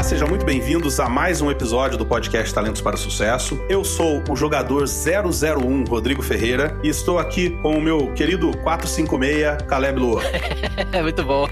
[0.00, 3.62] Olá, sejam muito bem-vindos a mais um episódio do podcast Talentos para o Sucesso.
[3.68, 9.68] Eu sou o jogador 001 Rodrigo Ferreira e estou aqui com o meu querido 456
[9.68, 10.22] Caleb Lua.
[10.92, 11.46] É muito bom.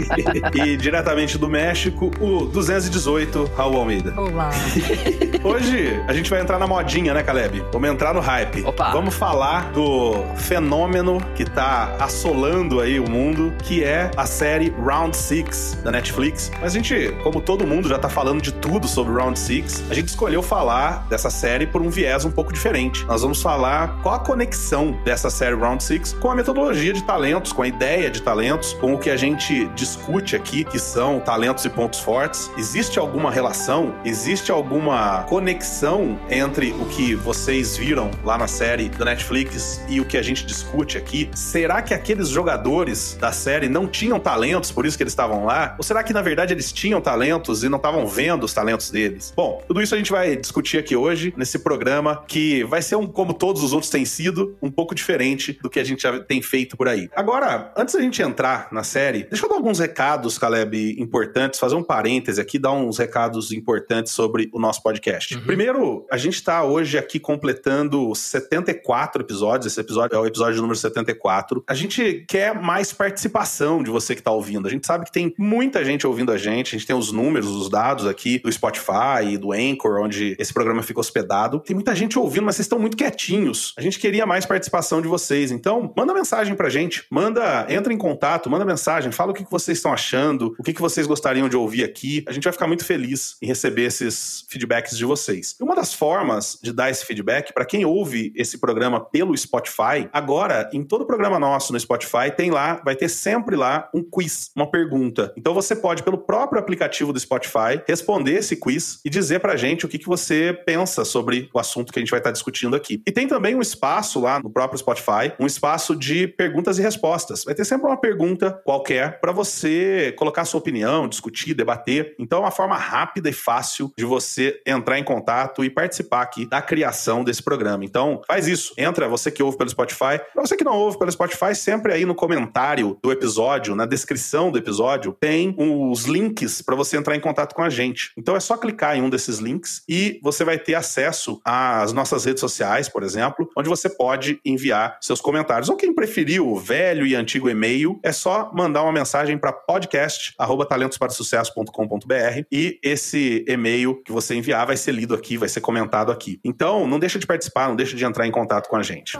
[0.54, 4.18] e diretamente do México, o 218 Raul Almeida.
[4.18, 4.50] Olá.
[5.44, 7.62] Hoje a gente vai entrar na modinha, né, Caleb?
[7.70, 8.64] Vamos entrar no hype.
[8.64, 8.90] Opa.
[8.90, 15.14] Vamos falar do fenômeno que tá assolando aí o mundo, que é a série Round
[15.14, 16.50] 6 da Netflix.
[16.60, 19.94] Mas a gente, como todo mundo já tá falando de tudo sobre Round 6, a
[19.94, 23.04] gente escolheu falar dessa série por um viés um pouco diferente.
[23.06, 27.52] Nós vamos falar qual a conexão dessa série Round 6 com a metodologia de talentos,
[27.52, 31.64] com a ideia de talentos, com o que a gente discute aqui, que são talentos
[31.64, 32.48] e pontos fortes.
[32.56, 33.92] Existe alguma relação?
[34.04, 40.04] Existe alguma conexão entre o que vocês viram lá na série da Netflix e o
[40.04, 41.28] que a gente discute aqui?
[41.34, 45.74] Será que aqueles jogadores da série não tinham talentos, por isso que eles estavam lá?
[45.76, 49.32] Ou será que na verdade eles tinham talentos e não estavam vendo os talentos deles.
[49.34, 53.06] Bom, tudo isso a gente vai discutir aqui hoje, nesse programa, que vai ser um,
[53.06, 56.40] como todos os outros têm sido, um pouco diferente do que a gente já tem
[56.42, 57.08] feito por aí.
[57.14, 61.74] Agora, antes da gente entrar na série, deixa eu dar alguns recados, Caleb, importantes, fazer
[61.74, 65.34] um parêntese aqui, dar uns recados importantes sobre o nosso podcast.
[65.34, 65.44] Uhum.
[65.44, 70.78] Primeiro, a gente está hoje aqui completando 74 episódios, esse episódio é o episódio número
[70.78, 71.64] 74.
[71.66, 74.66] A gente quer mais participação de você que está ouvindo.
[74.66, 77.48] A gente sabe que tem muita gente ouvindo a gente, a gente tem os números,
[77.48, 81.60] os dados aqui do Spotify e do Anchor, onde esse programa fica hospedado.
[81.60, 83.72] Tem muita gente ouvindo, mas vocês estão muito quietinhos.
[83.78, 85.50] A gente queria mais participação de vocês.
[85.50, 87.04] Então, manda mensagem pra gente.
[87.10, 91.06] Manda, entra em contato, manda mensagem, fala o que vocês estão achando, o que vocês
[91.06, 92.24] gostariam de ouvir aqui.
[92.28, 95.56] A gente vai ficar muito feliz em receber esses feedbacks de vocês.
[95.58, 100.08] E uma das formas de dar esse feedback, para quem ouve esse programa pelo Spotify,
[100.12, 104.50] agora, em todo programa nosso no Spotify, tem lá, vai ter sempre lá um quiz,
[104.56, 105.32] uma pergunta.
[105.36, 109.56] Então você pode, pelo próprio aplicativo do Spotify, Spotify, responder esse quiz e dizer pra
[109.56, 112.74] gente o que, que você pensa sobre o assunto que a gente vai estar discutindo
[112.74, 113.02] aqui.
[113.06, 117.44] E tem também um espaço lá no próprio Spotify, um espaço de perguntas e respostas.
[117.44, 122.14] Vai ter sempre uma pergunta qualquer para você colocar sua opinião, discutir, debater.
[122.18, 126.46] Então é uma forma rápida e fácil de você entrar em contato e participar aqui
[126.46, 127.84] da criação desse programa.
[127.84, 128.72] Então faz isso.
[128.78, 130.20] Entra, você que ouve pelo Spotify.
[130.32, 134.50] Pra você que não ouve pelo Spotify, sempre aí no comentário do episódio, na descrição
[134.50, 138.12] do episódio, tem os links para você entrar em contato contato com a gente.
[138.16, 142.24] Então é só clicar em um desses links e você vai ter acesso às nossas
[142.24, 145.68] redes sociais, por exemplo, onde você pode enviar seus comentários.
[145.68, 152.44] Ou quem preferir o velho e antigo e-mail, é só mandar uma mensagem para podcast@talentosparasucesso.com.br
[152.50, 156.40] e esse e-mail que você enviar vai ser lido aqui, vai ser comentado aqui.
[156.44, 159.16] Então, não deixa de participar, não deixa de entrar em contato com a gente.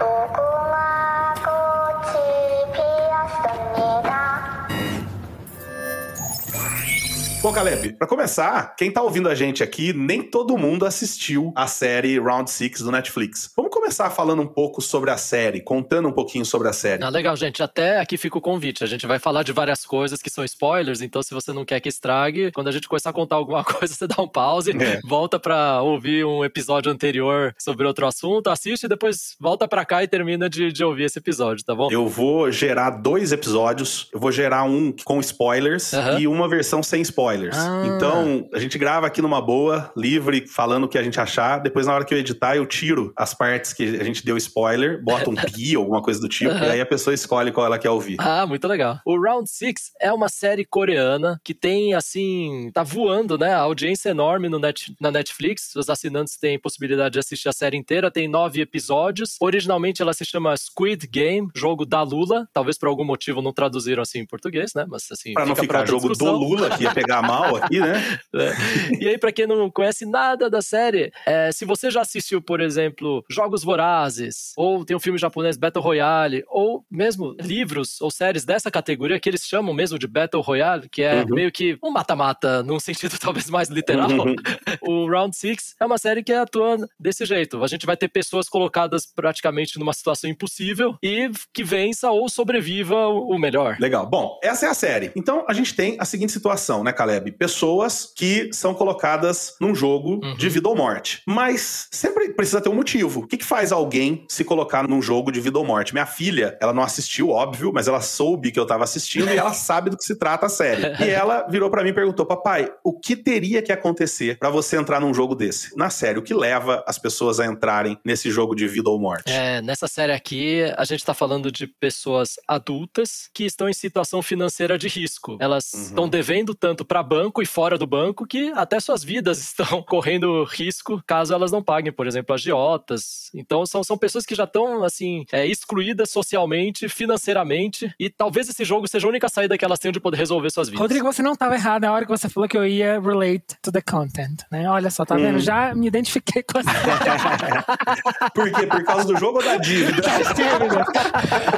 [7.42, 11.66] Bom, Caleb, para começar, quem tá ouvindo a gente aqui, nem todo mundo assistiu a
[11.66, 13.50] série Round 6 do Netflix.
[13.56, 17.02] Vamos começar falando um pouco sobre a série, contando um pouquinho sobre a série.
[17.02, 17.62] Ah, legal, gente.
[17.62, 18.84] Até aqui fica o convite.
[18.84, 21.80] A gente vai falar de várias coisas que são spoilers, então se você não quer
[21.80, 25.00] que estrague, quando a gente começar a contar alguma coisa, você dá um pause, é.
[25.08, 30.04] volta para ouvir um episódio anterior sobre outro assunto, assiste e depois volta para cá
[30.04, 31.88] e termina de, de, ouvir esse episódio, tá bom?
[31.90, 34.10] Eu vou gerar dois episódios.
[34.12, 36.18] Eu vou gerar um com spoilers uhum.
[36.18, 37.56] e uma versão sem spoilers spoilers.
[37.56, 37.84] Ah.
[37.86, 41.58] Então, a gente grava aqui numa boa, livre, falando o que a gente achar.
[41.58, 45.02] Depois, na hora que eu editar, eu tiro as partes que a gente deu spoiler,
[45.02, 47.90] bota um pi, alguma coisa do tipo, e aí a pessoa escolhe qual ela quer
[47.90, 48.16] ouvir.
[48.18, 48.98] Ah, muito legal.
[49.06, 53.54] O Round Six é uma série coreana que tem, assim, tá voando, né?
[53.54, 55.74] A audiência é enorme no net, na Netflix.
[55.76, 58.10] Os assinantes têm possibilidade de assistir a série inteira.
[58.10, 59.36] Tem nove episódios.
[59.40, 62.48] Originalmente ela se chama Squid Game, jogo da Lula.
[62.52, 64.84] Talvez por algum motivo não traduziram assim em português, né?
[64.88, 65.32] Mas assim.
[65.34, 66.38] Pra não ficar jogo discussão.
[66.38, 68.00] do Lula, que ia pegar mal aqui, né?
[68.32, 68.94] É.
[69.00, 72.60] E aí, para quem não conhece nada da série, é, se você já assistiu, por
[72.60, 78.44] exemplo, Jogos Vorazes, ou tem um filme japonês Battle Royale, ou mesmo livros ou séries
[78.44, 81.34] dessa categoria que eles chamam mesmo de Battle Royale, que é uhum.
[81.34, 84.10] meio que um mata-mata num sentido talvez mais literal.
[84.10, 84.34] Uhum.
[84.80, 87.62] o Round Six é uma série que atua desse jeito.
[87.62, 93.08] A gente vai ter pessoas colocadas praticamente numa situação impossível e que vença ou sobreviva
[93.08, 93.76] o melhor.
[93.78, 94.06] Legal.
[94.06, 95.10] Bom, essa é a série.
[95.16, 97.09] Então a gente tem a seguinte situação, né, Caleb?
[97.10, 100.36] Caleb, pessoas que são colocadas num jogo uhum.
[100.36, 101.22] de vida ou morte.
[101.26, 103.20] Mas sempre precisa ter um motivo.
[103.20, 105.92] O que, que faz alguém se colocar num jogo de vida ou morte?
[105.92, 109.52] Minha filha, ela não assistiu, óbvio, mas ela soube que eu tava assistindo e ela
[109.54, 110.82] sabe do que se trata a série.
[111.04, 114.76] E ela virou para mim e perguntou: Papai, o que teria que acontecer para você
[114.76, 115.76] entrar num jogo desse?
[115.76, 119.30] Na série, o que leva as pessoas a entrarem nesse jogo de vida ou morte?
[119.32, 124.22] É, nessa série aqui, a gente tá falando de pessoas adultas que estão em situação
[124.22, 125.36] financeira de risco.
[125.40, 125.82] Elas uhum.
[125.82, 130.44] estão devendo tanto para banco e fora do banco que até suas vidas estão correndo
[130.44, 133.30] risco caso elas não paguem, por exemplo, agiotas.
[133.34, 138.64] Então são, são pessoas que já estão assim é, excluídas socialmente, financeiramente e talvez esse
[138.64, 140.80] jogo seja a única saída que elas tenham de poder resolver suas vidas.
[140.80, 143.72] Rodrigo, você não estava errado na hora que você falou que eu ia relate to
[143.72, 144.68] the content, né?
[144.68, 145.22] Olha só, tá hum.
[145.22, 145.38] vendo?
[145.40, 146.70] Já me identifiquei com você.
[148.34, 148.66] por quê?
[148.66, 150.00] Por causa do jogo ou da dívida?
[150.10, 150.84] Da dívida.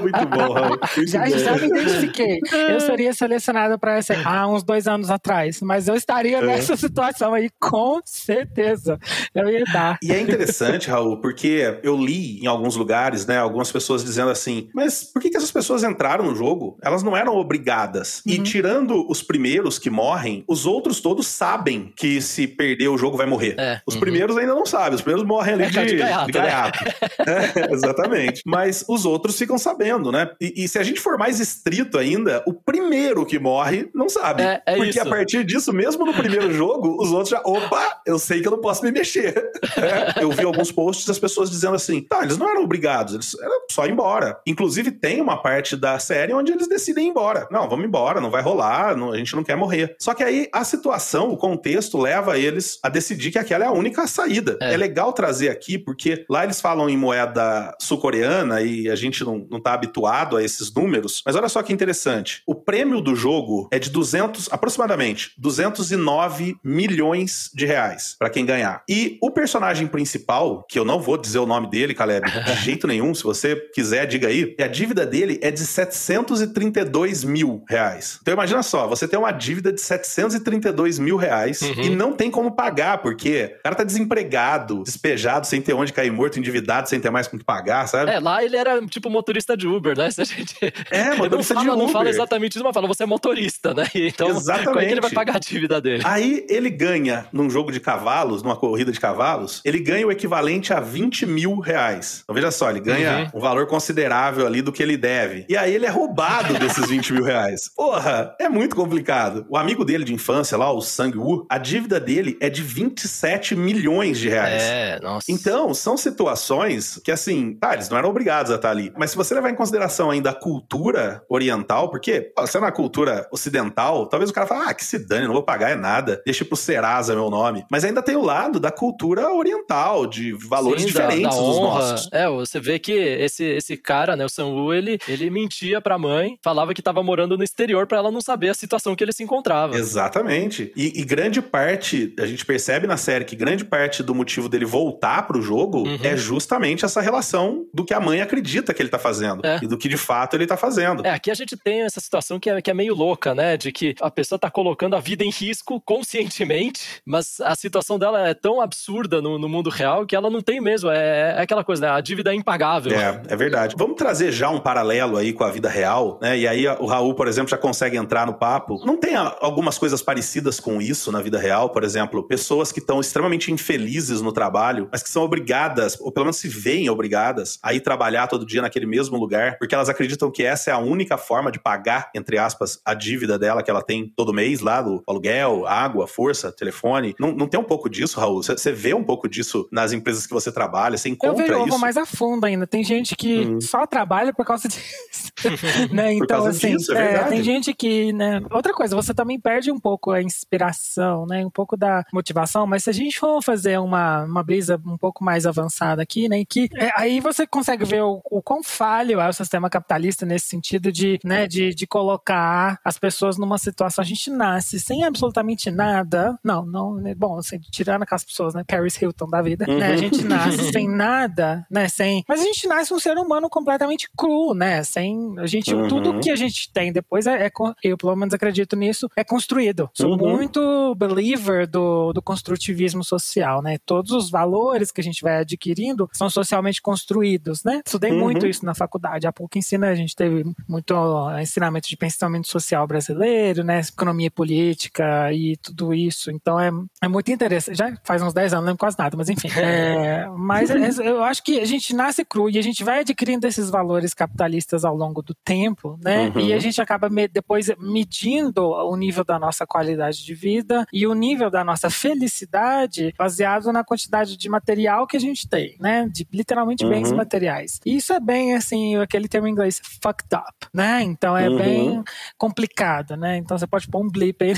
[0.01, 0.79] Muito bom, Raul.
[1.07, 2.39] já, já me identifiquei.
[2.69, 5.32] Eu seria selecionada para essa há uns dois anos atrás,
[5.63, 6.43] mas eu estaria é.
[6.43, 8.99] nessa situação aí com certeza.
[9.35, 9.99] Eu ia dar.
[10.03, 14.69] E é interessante, Raul, porque eu li em alguns lugares, né, algumas pessoas dizendo assim,
[14.75, 16.79] mas por que, que essas pessoas entraram no jogo?
[16.83, 18.23] Elas não eram obrigadas.
[18.27, 18.35] Uhum.
[18.35, 23.17] E tirando os primeiros que morrem, os outros todos sabem que se perder o jogo
[23.17, 23.55] vai morrer.
[23.59, 23.81] É.
[23.87, 24.01] Os uhum.
[24.01, 26.27] primeiros ainda não sabem, os primeiros morrem ali é, de, de gaiato.
[26.27, 26.85] De gaiato.
[26.85, 26.93] Né?
[27.71, 28.43] é, exatamente.
[28.47, 30.31] Mas os outros ficam sabendo, né?
[30.41, 34.43] E, e, se a gente for mais estrito ainda, o primeiro que morre não sabe.
[34.43, 35.01] É, é porque isso.
[35.01, 38.53] a partir disso, mesmo no primeiro jogo, os outros já, opa, eu sei que eu
[38.53, 39.35] não posso me mexer.
[39.77, 43.37] É, eu vi alguns posts das pessoas dizendo assim, tá, eles não eram obrigados, eles
[43.41, 44.41] eram só ir embora.
[44.47, 47.47] Inclusive, tem uma parte da série onde eles decidem ir embora.
[47.51, 49.97] Não, vamos embora, não vai rolar, não, a gente não quer morrer.
[49.99, 53.73] Só que aí a situação, o contexto leva eles a decidir que aquela é a
[53.73, 54.59] única saída.
[54.61, 59.25] É, é legal trazer aqui, porque lá eles falam em moeda sul-coreana e a gente
[59.25, 61.23] não, não tá habituado a esses números.
[61.25, 62.43] Mas olha só que interessante.
[62.47, 68.83] O prêmio do jogo é de 200, aproximadamente, 209 milhões de reais para quem ganhar.
[68.89, 72.87] E o personagem principal, que eu não vou dizer o nome dele, Caleb, de jeito
[72.87, 78.19] nenhum, se você quiser, diga aí, a dívida dele é de 732 mil reais.
[78.21, 81.83] Então imagina só, você tem uma dívida de 732 mil reais uhum.
[81.83, 86.11] e não tem como pagar, porque o cara tá desempregado, despejado, sem ter onde cair
[86.11, 88.11] morto, endividado, sem ter mais com que pagar, sabe?
[88.11, 90.11] É, lá ele era tipo motorista de Uber, né?
[90.13, 90.57] Se a gente...
[90.91, 91.83] É, motorista fala, de Uber.
[91.85, 93.89] Não fala exatamente isso, mas fala, você é motorista, né?
[94.03, 94.67] Então, exatamente.
[94.67, 96.03] como é que ele vai pagar a dívida dele?
[96.05, 100.73] Aí ele ganha num jogo de cavalos, numa corrida de cavalos, ele ganha o equivalente
[100.73, 102.21] a 20 mil reais.
[102.23, 103.39] Então veja só, ele ganha uhum.
[103.39, 105.45] um valor considerável ali do que ele deve.
[105.49, 107.71] E aí ele é roubado desses 20 mil reais.
[107.75, 109.47] Porra, é muito complicado.
[109.49, 114.19] O amigo dele de infância lá, o Sang-woo, a dívida dele é de 27 milhões
[114.19, 114.63] de reais.
[114.63, 115.31] É, nossa.
[115.31, 118.93] Então, são situações que, assim, tá, eles não eram obrigados a estar ali.
[118.97, 122.73] Mas se você levar em consideração ainda a cultura oriental, porque, ó, se é na
[122.73, 126.21] cultura ocidental, talvez o cara fale, ah, que se dane, não vou pagar é nada,
[126.25, 127.65] deixa pro Serasa meu nome.
[127.71, 131.59] Mas ainda tem o lado da cultura oriental, de valores Sim, diferentes da, da dos
[131.59, 132.09] nossos.
[132.13, 136.39] É, você vê que esse, esse cara, né, o Sanwoo, ele, ele mentia pra mãe,
[136.43, 139.23] falava que tava morando no exterior para ela não saber a situação que ele se
[139.23, 139.77] encontrava.
[139.77, 140.73] Exatamente.
[140.77, 144.65] E, e, grande parte, a gente percebe na série que grande parte do motivo dele
[144.65, 145.99] voltar pro jogo uhum.
[146.03, 149.61] é justamente essa relação do que a mãe acredita que ele tá fazendo é.
[149.63, 151.07] e do que de fato ele tá fazendo.
[151.07, 153.57] É, aqui a gente tem essa situação que é, que é meio louca, né?
[153.57, 158.29] De que a pessoa tá colocando a vida em risco conscientemente, mas a situação dela
[158.29, 160.91] é tão absurda no, no mundo real que ela não tem mesmo.
[160.91, 161.93] É, é aquela coisa, né?
[161.93, 162.93] A dívida é impagável.
[162.93, 163.75] É, é verdade.
[163.79, 166.39] Vamos trazer já um paralelo aí com a vida real, né?
[166.39, 168.85] E aí o Raul, por exemplo, já consegue entrar no papo.
[168.85, 171.71] Não tem algumas coisas parecidas com isso na vida real?
[171.71, 176.27] Por exemplo, pessoas que estão extremamente infelizes no trabalho, mas que são obrigadas, ou pelo
[176.27, 180.31] menos se veem obrigadas, a ir trabalhar todo dia naquele mesmo lugar, porque elas acreditam
[180.31, 183.83] que essa é a única forma de pagar, entre aspas, a dívida dela que ela
[183.83, 187.15] tem todo mês lá, do aluguel, água, força, telefone.
[187.19, 188.43] Não, não tem um pouco disso, Raul?
[188.43, 190.97] Você vê um pouco disso nas empresas que você trabalha?
[190.97, 192.67] Você encontra eu vejo, vou mais a fundo ainda.
[192.67, 193.61] Tem gente que hum.
[193.61, 195.33] só trabalha por causa disso.
[195.93, 196.13] né?
[196.15, 198.41] Então, assim, disso, é é, tem gente que, né?
[198.51, 201.45] Outra coisa, você também perde um pouco a inspiração, né?
[201.45, 205.25] Um pouco da motivação, mas se a gente for fazer uma, uma brisa um pouco
[205.25, 206.43] mais avançada aqui, né?
[206.49, 210.47] Que é, aí você consegue ver o, o quão falho é o sistema capitalista nesse
[210.47, 214.03] sentido de, né, de, de colocar as pessoas numa situação.
[214.03, 216.39] A gente nasce sem absolutamente nada.
[216.43, 216.95] Não, não.
[216.95, 218.65] Né, bom, assim, tirando aquelas pessoas, né?
[218.67, 219.79] Paris Hilton da vida, uhum.
[219.79, 219.93] né?
[219.93, 221.89] A gente nasce sem nada, né?
[221.89, 222.25] Sem.
[222.29, 224.83] Mas a gente nasce um ser humano completamente cru, né?
[224.83, 225.89] Sem A gente, uhum.
[225.89, 227.51] tudo que a gente tem depois é, é,
[227.83, 229.91] eu pelo menos acredito nisso, é construído.
[229.95, 230.37] Sou uhum.
[230.37, 233.79] muito believer do, do construtivismo social, né?
[233.85, 237.83] Todos os valores que a gente vai adquirindo são socialmente construídos, né?
[237.85, 238.21] Estudei uhum.
[238.21, 239.27] muito isso na faculdade.
[239.27, 240.95] Há pouco ensina, a gente teve muito
[241.41, 243.81] ensinamento de pensamento social brasileiro, né?
[243.81, 246.31] Economia política e tudo isso.
[246.31, 246.71] Então é,
[247.03, 247.77] é muito interessante.
[247.77, 249.49] Já faz uns 10 anos, não lembro quase nada, mas enfim.
[249.63, 253.47] É, mas é, eu acho que a gente nasce cru e a gente vai adquirindo
[253.47, 256.33] esses valores capitalistas ao longo do tempo, né?
[256.35, 256.41] Uhum.
[256.41, 261.07] E a gente acaba me, depois medindo o nível da nossa qualidade de vida e
[261.07, 266.09] o nível da nossa felicidade baseado na quantidade de material que a gente tem, né?
[266.11, 266.91] De literalmente uhum.
[266.91, 267.81] bens materiais.
[267.87, 271.03] E isso é bem assim, aquele termo em inglês, fucked up, né?
[271.03, 271.57] Então é uhum.
[271.57, 272.05] bem
[272.37, 273.37] complicado, né?
[273.37, 274.55] Então você pode pôr um blip aí.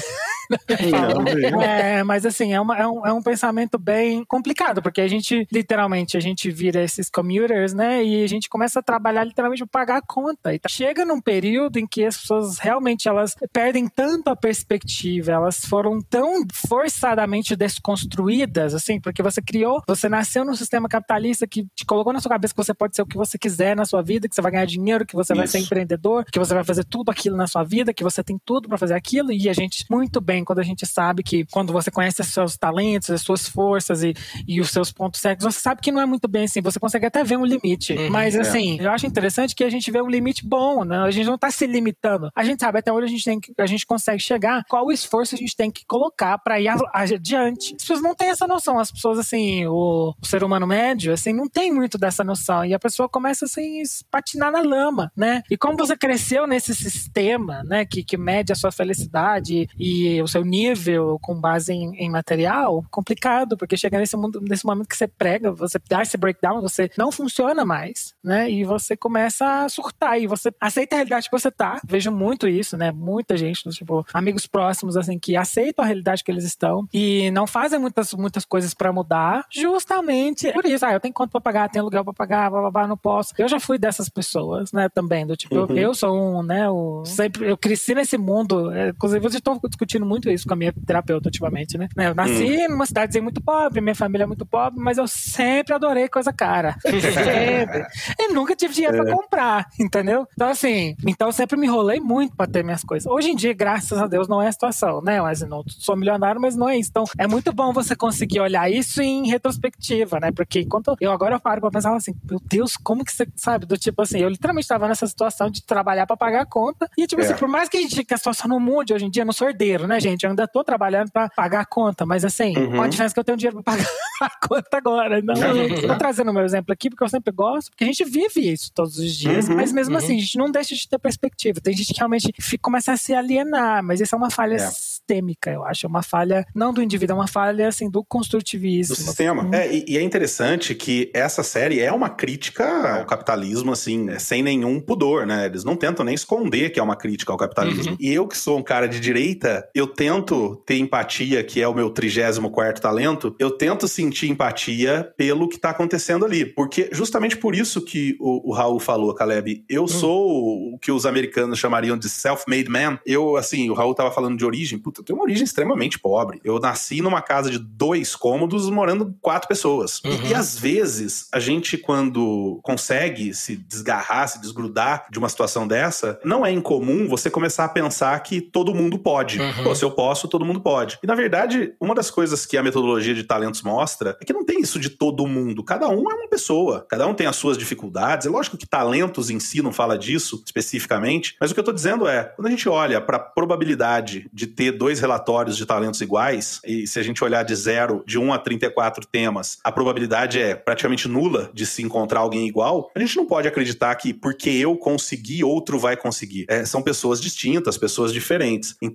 [1.63, 5.47] é, mas assim, é, uma, é, um, é um pensamento bem complicado, porque a gente,
[5.51, 8.05] literalmente, a gente vira esses commuters, né?
[8.05, 10.55] E a gente começa a trabalhar literalmente para pagar a conta.
[10.55, 15.33] E tá, chega num período em que as pessoas realmente elas perdem tanto a perspectiva,
[15.33, 21.67] elas foram tão forçadamente desconstruídas, assim, porque você criou, você nasceu num sistema capitalista que
[21.75, 24.03] te colocou na sua cabeça que você pode ser o que você quiser na sua
[24.03, 25.39] vida, que você vai ganhar dinheiro, que você Isso.
[25.39, 28.39] vai ser empreendedor, que você vai fazer tudo aquilo na sua vida, que você tem
[28.45, 29.33] tudo para fazer aquilo.
[29.33, 32.57] E a gente, muito bem, quando a gente sabe que quando você conhece os seus
[32.57, 34.15] talentos, as suas forças e,
[34.47, 36.61] e os seus pontos cegos, você sabe que não é muito bem assim.
[36.61, 37.93] Você consegue até ver um limite.
[37.93, 38.41] Uhum, Mas, é.
[38.41, 40.99] assim, eu acho interessante que a gente vê um limite bom, né?
[40.99, 42.31] A gente não tá se limitando.
[42.35, 44.93] A gente sabe até onde a gente, tem que, a gente consegue chegar, qual o
[44.93, 47.75] esforço a gente tem que colocar para ir adiante.
[47.75, 48.79] As pessoas não têm essa noção.
[48.79, 52.65] As pessoas, assim, o, o ser humano médio, assim, não tem muito dessa noção.
[52.65, 55.43] E a pessoa começa, assim, a patinar na lama, né?
[55.51, 60.29] E como você cresceu nesse sistema, né, que, que mede a sua felicidade e o
[60.29, 64.97] seu nível com base em, em material, complicado, porque chega nesse, mundo, nesse momento que
[64.97, 68.51] você prega, você dá esse breakdown, você não funciona mais, né?
[68.51, 71.81] E você começa a surtar e você aceita a realidade que você tá.
[71.87, 72.93] Vejo muito isso, né?
[72.93, 77.47] Muita gente, tipo, amigos próximos, assim, que aceitam a realidade que eles estão e não
[77.47, 80.85] fazem muitas, muitas coisas para mudar, justamente por isso.
[80.85, 83.33] Ah, eu tenho conta pra pagar, tenho aluguel pra pagar, blá, blá, blá, não posso.
[83.39, 85.67] Eu já fui dessas pessoas, né, também, do tipo, uhum.
[85.71, 88.93] eu, eu, sou um, né, o, sempre, eu cresci nesse mundo, é,
[89.35, 91.89] inclusive eu estou discutindo muito isso com a minha terapeuta ultimamente, né?
[91.97, 92.71] Eu nasci uhum.
[92.71, 96.77] numa cidadezinha muito pobre, minha família é muito pobre, mas eu sempre adorei coisa cara.
[96.85, 97.87] sempre.
[98.19, 99.03] E nunca tive dinheiro é.
[99.03, 100.27] pra comprar, entendeu?
[100.33, 103.11] Então, assim, então eu sempre me enrolei muito pra ter minhas coisas.
[103.11, 105.21] Hoje em dia, graças a Deus, não é a situação, né?
[105.21, 106.91] Mas não sou milionário, mas não é isso.
[106.91, 110.31] Então, é muito bom você conseguir olhar isso em retrospectiva, né?
[110.33, 113.67] Porque enquanto eu agora eu paro pra pensar assim, meu Deus, como que você sabe?
[113.67, 116.89] Do tipo assim, eu literalmente estava nessa situação de trabalhar para pagar a conta.
[116.97, 117.35] E, tipo assim, é.
[117.35, 119.27] assim, por mais que a, gente, que a situação não mude hoje em dia, eu
[119.27, 120.25] não sou herdeiro, né, gente?
[120.25, 122.81] Eu ainda tô trabalhando para pagar a conta, mas assim, uhum.
[122.81, 123.89] a diferença é que eu tenho dinheiro para pagar
[124.21, 125.23] a conta agora.
[125.23, 128.05] Não, eu tô trazendo o meu exemplo aqui porque eu sempre gosto, porque a gente
[128.05, 129.57] vive isso todos os dias, uhum.
[129.57, 130.13] mas mesmo assim, uhum.
[130.15, 131.61] assim, a gente não deixa de ter perspectiva.
[131.61, 134.59] Tem gente que realmente fica, começa a se alienar, mas isso é uma falha é.
[134.59, 135.87] sistêmica, eu acho.
[135.87, 138.95] É uma falha, não do indivíduo, é uma falha, assim, do construtivismo.
[138.95, 139.45] Do sistema.
[139.45, 139.55] Uhum.
[139.55, 144.43] É, e, e, é interessante que essa série é uma crítica ao capitalismo, assim, sem
[144.43, 145.47] nenhum pudor, né?
[145.47, 147.93] Eles não tentam nem esconder que é uma crítica ao capitalismo.
[147.93, 147.97] Uhum.
[147.99, 151.75] E eu, que sou um cara de direita, eu tento ter empatia, que é o
[151.75, 156.45] meu 34 talento, eu tento sentir empatia pelo que tá acontecendo ali.
[156.45, 159.89] Porque justamente por isso que o, o Raul falou, Caleb, eu uhum.
[159.89, 162.99] sou o que os americanos chamariam de self-made man.
[163.07, 164.79] Eu, assim, o Raul tava falando de origem.
[164.79, 166.41] Puta, eu tenho uma origem extremamente pobre.
[166.43, 170.03] Eu nasci numa casa de dois cômodos, morando quatro pessoas.
[170.05, 170.13] Uhum.
[170.27, 175.69] E, e às vezes, a gente, quando consegue se desgarrar, se desgrudar de uma situação
[175.69, 179.41] dessa, não é incomum você começar a pensar que todo mundo pode.
[179.41, 179.65] Uhum.
[179.65, 180.99] Pô, se eu posso, todo mundo pode.
[181.03, 184.45] E na verdade, uma das coisas que a metodologia de talentos mostra é que não
[184.45, 185.63] tem isso de todo mundo.
[185.63, 186.87] Cada um é uma pessoa.
[186.89, 188.27] Cada um tem as suas dificuldades.
[188.27, 191.73] É lógico que talentos em si não fala disso especificamente, mas o que eu tô
[191.73, 196.01] dizendo é, quando a gente olha para a probabilidade de ter dois relatórios de talentos
[196.01, 200.41] iguais, e se a gente olhar de 0, de 1 a 34 temas, a probabilidade
[200.41, 204.51] é praticamente nula de se encontrar alguém igual, a gente não pode acreditar que porque
[204.51, 206.47] eu consegui, outro vai conseguir.
[206.49, 208.77] É, são pessoas distintas, pessoas diferentes.
[208.81, 208.94] Então,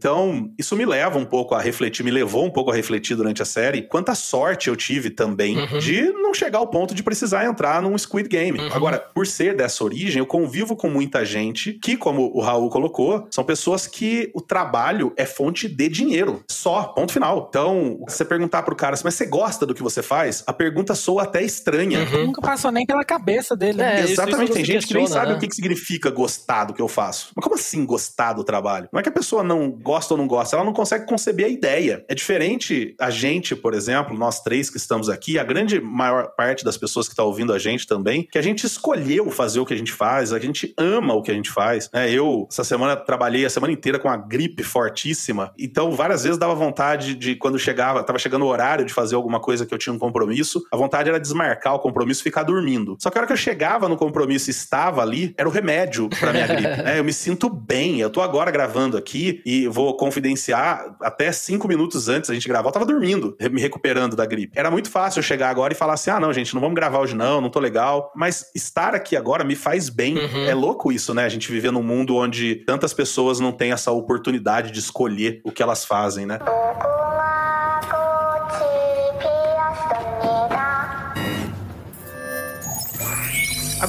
[0.58, 3.46] isso me leva um pouco a refletir, me levou um pouco a refletir durante a
[3.46, 5.80] série quanta sorte eu tive também uhum.
[5.80, 8.60] de não chegar ao ponto de precisar entrar num Squid Game.
[8.60, 8.74] Uhum.
[8.74, 13.28] Agora, por ser dessa origem, eu convivo com muita gente que, como o Raul colocou,
[13.32, 16.44] são pessoas que o trabalho é fonte dê dinheiro.
[16.48, 17.48] Só, ponto final.
[17.50, 20.44] Então, você perguntar pro cara assim, mas você gosta do que você faz?
[20.46, 22.00] A pergunta soa até estranha.
[22.00, 22.28] Uhum.
[22.28, 23.80] Nunca passou nem pela cabeça dele.
[23.80, 24.02] Né?
[24.02, 25.38] É, Exatamente, isso, isso tem gente que nem sabe né?
[25.38, 27.32] o que, que significa gostar do que eu faço.
[27.36, 28.88] Mas como assim gostar do trabalho?
[28.92, 31.50] Não é que a pessoa não gosta ou não gosta, ela não consegue conceber a
[31.50, 32.06] ideia.
[32.08, 36.64] É diferente a gente, por exemplo, nós três que estamos aqui, a grande maior parte
[36.64, 39.74] das pessoas que está ouvindo a gente também, que a gente escolheu fazer o que
[39.74, 41.90] a gente faz, a gente ama o que a gente faz.
[41.92, 42.12] Né?
[42.12, 46.54] Eu, essa semana, trabalhei a semana inteira com a gripe fortíssima, então várias vezes dava
[46.54, 49.94] vontade de, quando chegava, estava chegando o horário de fazer alguma coisa que eu tinha
[49.94, 52.96] um compromisso, a vontade era desmarcar o compromisso e ficar dormindo.
[53.00, 56.10] Só que a hora que eu chegava no compromisso e estava ali, era o remédio
[56.10, 56.60] para minha gripe.
[56.80, 57.00] Né?
[57.00, 58.00] Eu me sinto bem.
[58.00, 62.70] Eu tô agora gravando aqui e vou confidenciar até cinco minutos antes da gente gravar,
[62.70, 64.58] eu tava dormindo, me recuperando da gripe.
[64.58, 67.00] Era muito fácil eu chegar agora e falar assim: ah, não, gente, não vamos gravar
[67.00, 68.12] hoje, não, não tô legal.
[68.16, 70.18] Mas estar aqui agora me faz bem.
[70.18, 70.46] Uhum.
[70.46, 71.26] É louco isso, né?
[71.26, 75.52] A gente viver num mundo onde tantas pessoas não têm essa oportunidade de escolher o
[75.52, 76.40] que elas fazem, né?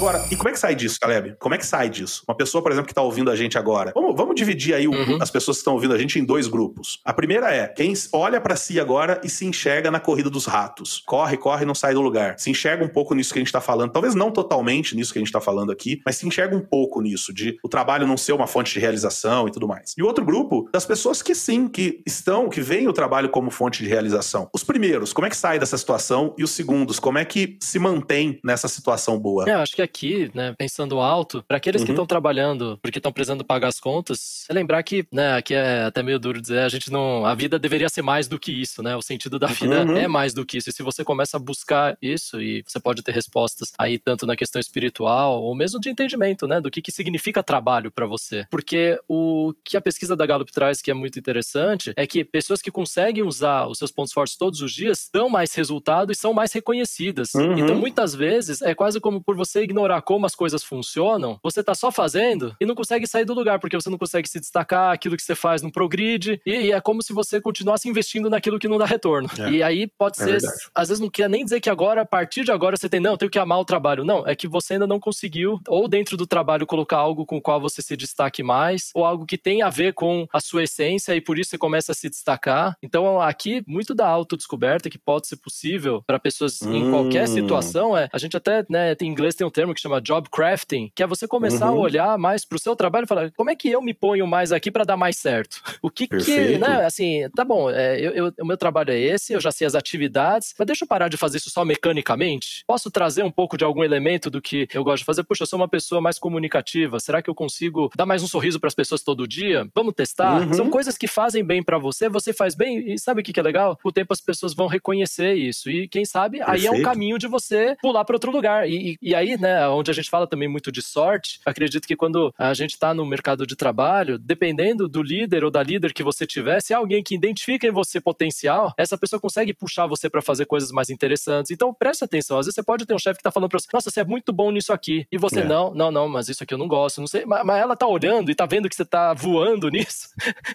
[0.00, 1.36] Agora, e como é que sai disso, Caleb?
[1.38, 2.24] Como é que sai disso?
[2.26, 3.92] Uma pessoa, por exemplo, que está ouvindo a gente agora.
[3.94, 5.18] Vamos, vamos dividir aí uhum.
[5.20, 7.02] as pessoas que estão ouvindo a gente em dois grupos.
[7.04, 11.02] A primeira é quem olha para si agora e se enxerga na corrida dos ratos.
[11.06, 12.38] Corre, corre, não sai do lugar.
[12.38, 13.92] Se enxerga um pouco nisso que a gente está falando.
[13.92, 17.02] Talvez não totalmente nisso que a gente está falando aqui, mas se enxerga um pouco
[17.02, 19.94] nisso, de o trabalho não ser uma fonte de realização e tudo mais.
[19.98, 23.50] E o outro grupo, das pessoas que sim, que estão, que veem o trabalho como
[23.50, 24.48] fonte de realização.
[24.54, 26.34] Os primeiros, como é que sai dessa situação?
[26.38, 29.44] E os segundos, como é que se mantém nessa situação boa?
[29.46, 31.86] É, acho que aqui, né, pensando alto, para aqueles uhum.
[31.86, 35.84] que estão trabalhando, porque estão precisando pagar as contas, é lembrar que, né, aqui é
[35.84, 38.82] até meio duro dizer, a gente não, a vida deveria ser mais do que isso,
[38.82, 38.96] né?
[38.96, 39.96] O sentido da vida uhum.
[39.96, 40.70] é mais do que isso.
[40.70, 44.36] E se você começa a buscar isso e você pode ter respostas aí tanto na
[44.36, 48.46] questão espiritual ou mesmo de entendimento, né, do que que significa trabalho para você.
[48.50, 52.62] Porque o que a pesquisa da Gallup traz que é muito interessante é que pessoas
[52.62, 56.32] que conseguem usar os seus pontos fortes todos os dias dão mais resultado e são
[56.32, 57.34] mais reconhecidas.
[57.34, 57.58] Uhum.
[57.58, 61.74] Então, muitas vezes é quase como por você ignorar como as coisas funcionam, você tá
[61.74, 65.16] só fazendo e não consegue sair do lugar, porque você não consegue se destacar, aquilo
[65.16, 68.68] que você faz não progride, e, e é como se você continuasse investindo naquilo que
[68.68, 69.28] não dá retorno.
[69.38, 69.50] É.
[69.50, 70.54] E aí pode é ser, verdade.
[70.74, 73.12] às vezes não quer nem dizer que agora, a partir de agora, você tem, não,
[73.12, 74.04] eu tenho que amar o trabalho.
[74.04, 77.40] Não, é que você ainda não conseguiu, ou dentro do trabalho, colocar algo com o
[77.40, 81.14] qual você se destaque mais, ou algo que tem a ver com a sua essência,
[81.14, 82.76] e por isso você começa a se destacar.
[82.82, 86.74] Então, aqui, muito da autodescoberta que pode ser possível para pessoas hum.
[86.74, 87.32] em qualquer hum.
[87.32, 90.90] situação, é, a gente até, né, em inglês tem um termo que chama job crafting,
[90.94, 91.78] que é você começar uhum.
[91.78, 94.52] a olhar mais pro seu trabalho e falar, como é que eu me ponho mais
[94.52, 95.62] aqui para dar mais certo?
[95.82, 96.52] O que Perfeito.
[96.52, 99.50] que, né, assim, tá bom, é, eu, eu, o meu trabalho é esse, eu já
[99.50, 102.64] sei as atividades, mas deixa eu parar de fazer isso só mecanicamente?
[102.66, 105.22] Posso trazer um pouco de algum elemento do que eu gosto de fazer?
[105.24, 108.60] Puxa, eu sou uma pessoa mais comunicativa, será que eu consigo dar mais um sorriso
[108.60, 109.66] para as pessoas todo dia?
[109.74, 110.40] Vamos testar?
[110.40, 110.54] Uhum.
[110.54, 113.40] São coisas que fazem bem para você, você faz bem, e sabe o que, que
[113.40, 113.78] é legal?
[113.82, 116.60] Com o tempo as pessoas vão reconhecer isso, e quem sabe, Perfeito.
[116.60, 118.68] aí é um caminho de você pular para outro lugar.
[118.68, 121.40] E, e, e aí, né, onde a gente fala também muito de sorte.
[121.44, 125.62] Acredito que quando a gente está no mercado de trabalho, dependendo do líder ou da
[125.62, 129.52] líder que você tiver, se é alguém que identifica em você potencial, essa pessoa consegue
[129.52, 131.50] puxar você para fazer coisas mais interessantes.
[131.50, 132.38] Então preste atenção.
[132.38, 134.04] Às vezes você pode ter um chefe que está falando para você: Nossa, você é
[134.04, 135.06] muito bom nisso aqui.
[135.10, 135.44] E você, é.
[135.44, 137.00] não, não, não, mas isso aqui eu não gosto.
[137.00, 137.24] Não sei.
[137.24, 140.08] Mas, mas ela tá olhando e tá vendo que você tá voando nisso.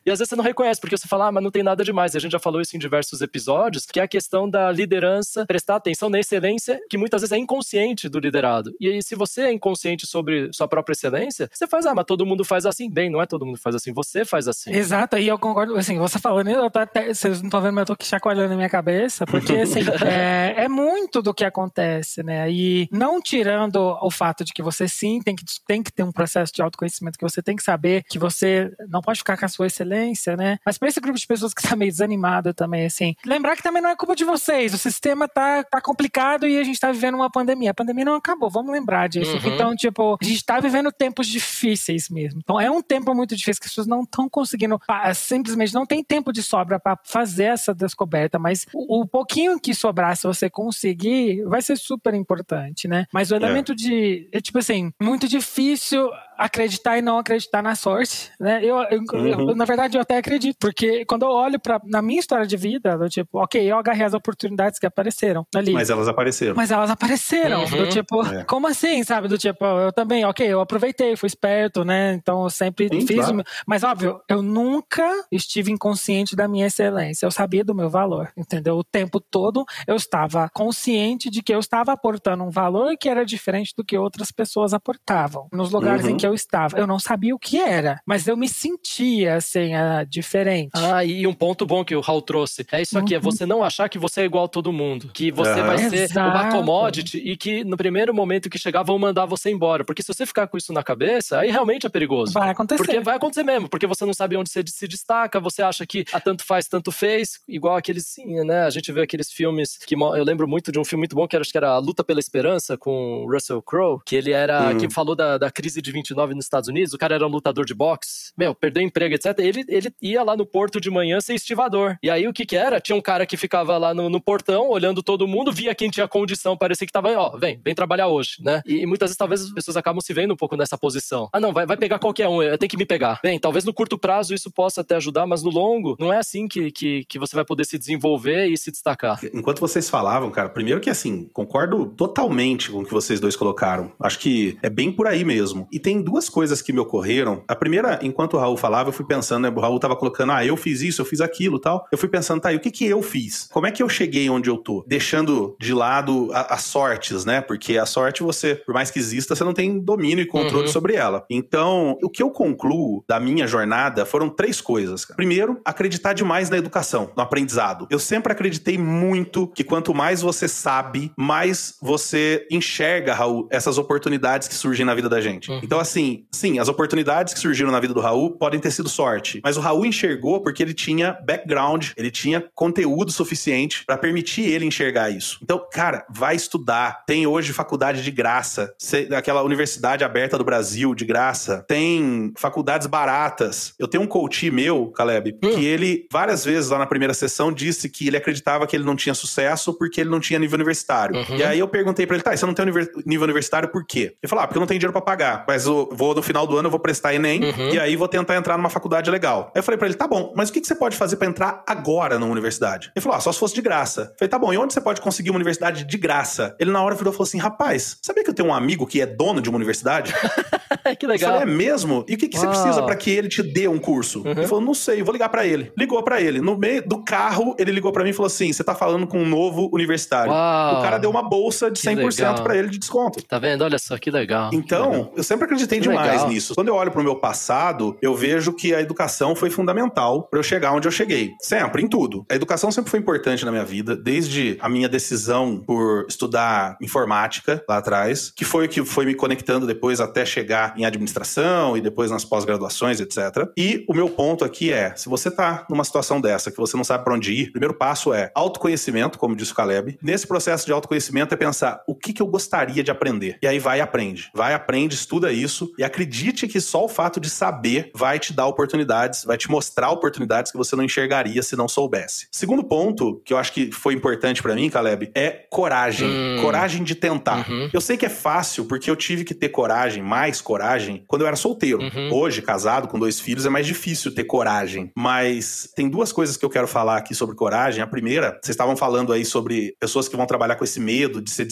[0.05, 2.13] e às vezes você não reconhece, porque você fala, ah, mas não tem nada demais.
[2.13, 5.45] E a gente já falou isso em diversos episódios, que é a questão da liderança,
[5.45, 8.73] prestar atenção na excelência, que muitas vezes é inconsciente do liderado.
[8.79, 12.25] E aí, se você é inconsciente sobre sua própria excelência, você faz, ah, mas todo
[12.25, 12.89] mundo faz assim.
[12.89, 14.71] Bem, não é todo mundo faz assim, você faz assim.
[14.71, 17.81] Exato, e eu concordo, assim, você falando, eu tô até, vocês não estão vendo, mas
[17.81, 22.23] eu tô aqui chacoalhando na minha cabeça, porque, assim, é, é, muito do que acontece,
[22.23, 22.49] né?
[22.51, 26.11] E não tirando o fato de que você sim tem que, tem que ter um
[26.11, 29.49] processo de autoconhecimento, que você tem que saber que você não pode ficar com a
[29.49, 30.57] sua excelência, né?
[30.65, 33.81] Mas para esse grupo de pessoas que tá meio desanimado também, assim, lembrar que também
[33.81, 37.15] não é culpa de vocês, o sistema tá, tá complicado e a gente tá vivendo
[37.15, 37.71] uma pandemia.
[37.71, 39.31] A pandemia não acabou, vamos lembrar disso.
[39.37, 39.53] Uhum.
[39.53, 42.39] Então, tipo, a gente está vivendo tempos difíceis mesmo.
[42.43, 44.79] Então é um tempo muito difícil que as pessoas não estão conseguindo,
[45.13, 49.73] simplesmente não tem tempo de sobra para fazer essa descoberta, mas o, o, pouquinho que
[49.73, 53.05] sobrar, se você conseguir, vai ser super importante, né?
[53.13, 53.37] Mas o é.
[53.37, 53.75] elemento é.
[53.75, 58.59] de, é tipo assim, muito difícil acreditar e não acreditar na sorte, né?
[58.63, 59.49] Eu, eu, uhum.
[59.49, 62.57] eu, na verdade, eu até acredito, porque quando eu olho para na minha história de
[62.57, 65.73] vida, eu, tipo, ok, eu agarrei as oportunidades que apareceram ali.
[65.73, 66.55] Mas elas apareceram.
[66.55, 67.77] Mas elas apareceram, uhum.
[67.77, 68.43] do tipo, é.
[68.43, 69.27] como assim, sabe?
[69.27, 72.13] Do tipo, eu também, ok, eu aproveitei, fui esperto, né?
[72.13, 73.25] Então eu sempre Sim, fiz.
[73.25, 73.43] Claro.
[73.65, 77.25] Mas óbvio, eu nunca estive inconsciente da minha excelência.
[77.25, 78.77] Eu sabia do meu valor, entendeu?
[78.77, 83.25] O tempo todo eu estava consciente de que eu estava aportando um valor que era
[83.25, 85.47] diferente do que outras pessoas aportavam.
[85.51, 86.11] Nos lugares uhum.
[86.11, 86.77] em que eu estava.
[86.77, 89.71] Eu não sabia o que era, mas eu me sentia, assim,
[90.07, 90.71] diferente.
[90.73, 92.65] Ah, e um ponto bom que o Raul trouxe.
[92.71, 93.21] É isso aqui, é uhum.
[93.21, 95.09] é você não achar que você é igual a todo mundo.
[95.13, 96.29] Que você vai ser Exato.
[96.29, 99.83] uma commodity e que no primeiro momento que chegar vão mandar você embora.
[99.83, 102.33] Porque se você ficar com isso na cabeça, aí realmente é perigoso.
[102.33, 102.83] Vai acontecer.
[102.83, 106.05] Porque vai acontecer mesmo, porque você não sabe onde você se destaca, você acha que
[106.11, 108.63] a tanto faz, tanto fez, igual aqueles, sim, né?
[108.63, 111.35] A gente vê aqueles filmes que eu lembro muito de um filme muito bom que
[111.35, 114.77] era, acho que era A Luta pela Esperança com Russell Crowe, que ele era, hum.
[114.77, 117.65] que falou da, da crise de 29 nos Estados Unidos, o cara era um lutador
[117.65, 119.37] de boxe, meu, perdeu emprego, etc.
[119.39, 121.97] Ele, ele ia lá no porto de manhã ser estivador.
[122.01, 122.79] E aí o que que era?
[122.79, 126.07] Tinha um cara que ficava lá no, no portão, olhando todo mundo, via quem tinha
[126.07, 128.61] condição, parecia que tava, ó, vem, vem trabalhar hoje, né?
[128.65, 131.29] E, e muitas vezes talvez as pessoas acabam se vendo um pouco nessa posição.
[131.33, 133.19] Ah, não, vai, vai pegar qualquer um, tem que me pegar.
[133.21, 136.47] Bem, talvez no curto prazo isso possa até ajudar, mas no longo, não é assim
[136.47, 139.19] que, que, que você vai poder se desenvolver e se destacar.
[139.33, 143.91] Enquanto vocês falavam, cara, primeiro que assim, concordo totalmente com o que vocês dois colocaram.
[143.99, 145.67] Acho que é bem por aí mesmo.
[145.71, 147.43] E tem duas coisas que me ocorreram.
[147.47, 149.53] A primeira, enquanto o Raul falava, eu fui pensando, né?
[149.55, 151.85] O Raul tava colocando, ah, eu fiz isso, eu fiz aquilo tal.
[151.91, 153.49] Eu fui pensando, tá, e o que que eu fiz?
[153.51, 154.85] Como é que eu cheguei onde eu tô?
[154.87, 157.41] Deixando de lado as sortes, né?
[157.41, 160.71] Porque a sorte você, por mais que exista, você não tem domínio e controle uhum.
[160.71, 161.25] sobre ela.
[161.29, 165.05] Então, o que eu concluo da minha jornada foram três coisas.
[165.05, 167.87] Primeiro, acreditar demais na educação, no aprendizado.
[167.89, 174.47] Eu sempre acreditei muito que quanto mais você sabe, mais você enxerga, Raul, essas oportunidades
[174.47, 175.49] que surgem na vida da gente.
[175.49, 175.59] Uhum.
[175.63, 175.94] Então, assim,
[176.31, 179.61] sim, as oportunidades que surgiram na vida do Raul podem ter sido sorte, mas o
[179.61, 185.39] Raul enxergou porque ele tinha background, ele tinha conteúdo suficiente para permitir ele enxergar isso.
[185.41, 187.03] Então, cara, vai estudar.
[187.05, 188.73] Tem hoje faculdade de graça,
[189.15, 191.65] aquela universidade aberta do Brasil de graça.
[191.67, 193.73] Tem faculdades baratas.
[193.79, 195.55] Eu tenho um coach meu, Caleb, hum.
[195.55, 198.95] que ele várias vezes lá na primeira sessão disse que ele acreditava que ele não
[198.95, 201.15] tinha sucesso porque ele não tinha nível universitário.
[201.15, 201.37] Uhum.
[201.37, 202.65] E aí eu perguntei para ele, tá, você não tem
[203.05, 204.15] nível universitário por quê?
[204.21, 206.45] Ele falou, ah, porque eu não tenho dinheiro para pagar, mas eu vou no final
[206.45, 207.69] do ano eu vou prestar ENEM uhum.
[207.69, 209.51] e aí vou tentar entrar numa faculdade legal.
[209.53, 211.27] Aí eu falei para ele, tá bom, mas o que, que você pode fazer para
[211.27, 212.91] entrar agora numa universidade?
[212.95, 214.01] Ele falou, ah, só se fosse de graça.
[214.01, 216.55] Eu falei, tá bom, e onde você pode conseguir uma universidade de graça?
[216.59, 219.01] Ele na hora virou e falou assim, rapaz, sabia que eu tenho um amigo que
[219.01, 220.13] é dono de uma universidade?
[220.99, 221.31] que legal.
[221.31, 222.05] Eu falei, é mesmo?
[222.07, 224.21] E o que, que você precisa para que ele te dê um curso?
[224.23, 224.31] Uhum.
[224.31, 225.71] Ele falou, não sei, vou ligar para ele.
[225.77, 226.41] Ligou para ele.
[226.41, 229.19] No meio do carro, ele ligou para mim e falou assim, você tá falando com
[229.19, 230.31] um novo universitário.
[230.31, 230.79] Uau.
[230.79, 233.21] O cara deu uma bolsa de 100% para ele de desconto.
[233.23, 233.63] Tá vendo?
[233.63, 234.49] Olha só, que legal.
[234.53, 236.29] Então, eu sempre acreditei demais legal.
[236.29, 236.55] nisso.
[236.55, 240.43] Quando eu olho pro meu passado, eu vejo que a educação foi fundamental para eu
[240.43, 241.31] chegar onde eu cheguei.
[241.41, 242.25] Sempre, em tudo.
[242.29, 247.63] A educação sempre foi importante na minha vida, desde a minha decisão por estudar informática
[247.67, 251.81] lá atrás, que foi o que foi me conectando depois até chegar em administração e
[251.81, 253.49] depois nas pós-graduações, etc.
[253.57, 256.83] E o meu ponto aqui é, se você tá numa situação dessa, que você não
[256.83, 259.97] sabe para onde ir, o primeiro passo é autoconhecimento, como disse o Caleb.
[260.01, 263.37] Nesse processo de autoconhecimento é pensar o que, que eu gostaria de aprender.
[263.41, 264.29] E aí vai e aprende.
[264.33, 268.45] Vai, aprende, estuda isso e acredite que só o fato de saber vai te dar
[268.45, 272.27] oportunidades, vai te mostrar oportunidades que você não enxergaria se não soubesse.
[272.31, 276.07] Segundo ponto, que eu acho que foi importante para mim, Caleb, é coragem.
[276.07, 276.41] Hum.
[276.41, 277.49] Coragem de tentar.
[277.49, 277.69] Uhum.
[277.73, 281.27] Eu sei que é fácil porque eu tive que ter coragem, mais coragem, quando eu
[281.27, 281.81] era solteiro.
[281.81, 282.13] Uhum.
[282.13, 284.91] Hoje, casado com dois filhos, é mais difícil ter coragem.
[284.95, 287.81] Mas tem duas coisas que eu quero falar aqui sobre coragem.
[287.81, 291.31] A primeira, vocês estavam falando aí sobre pessoas que vão trabalhar com esse medo de
[291.31, 291.45] ser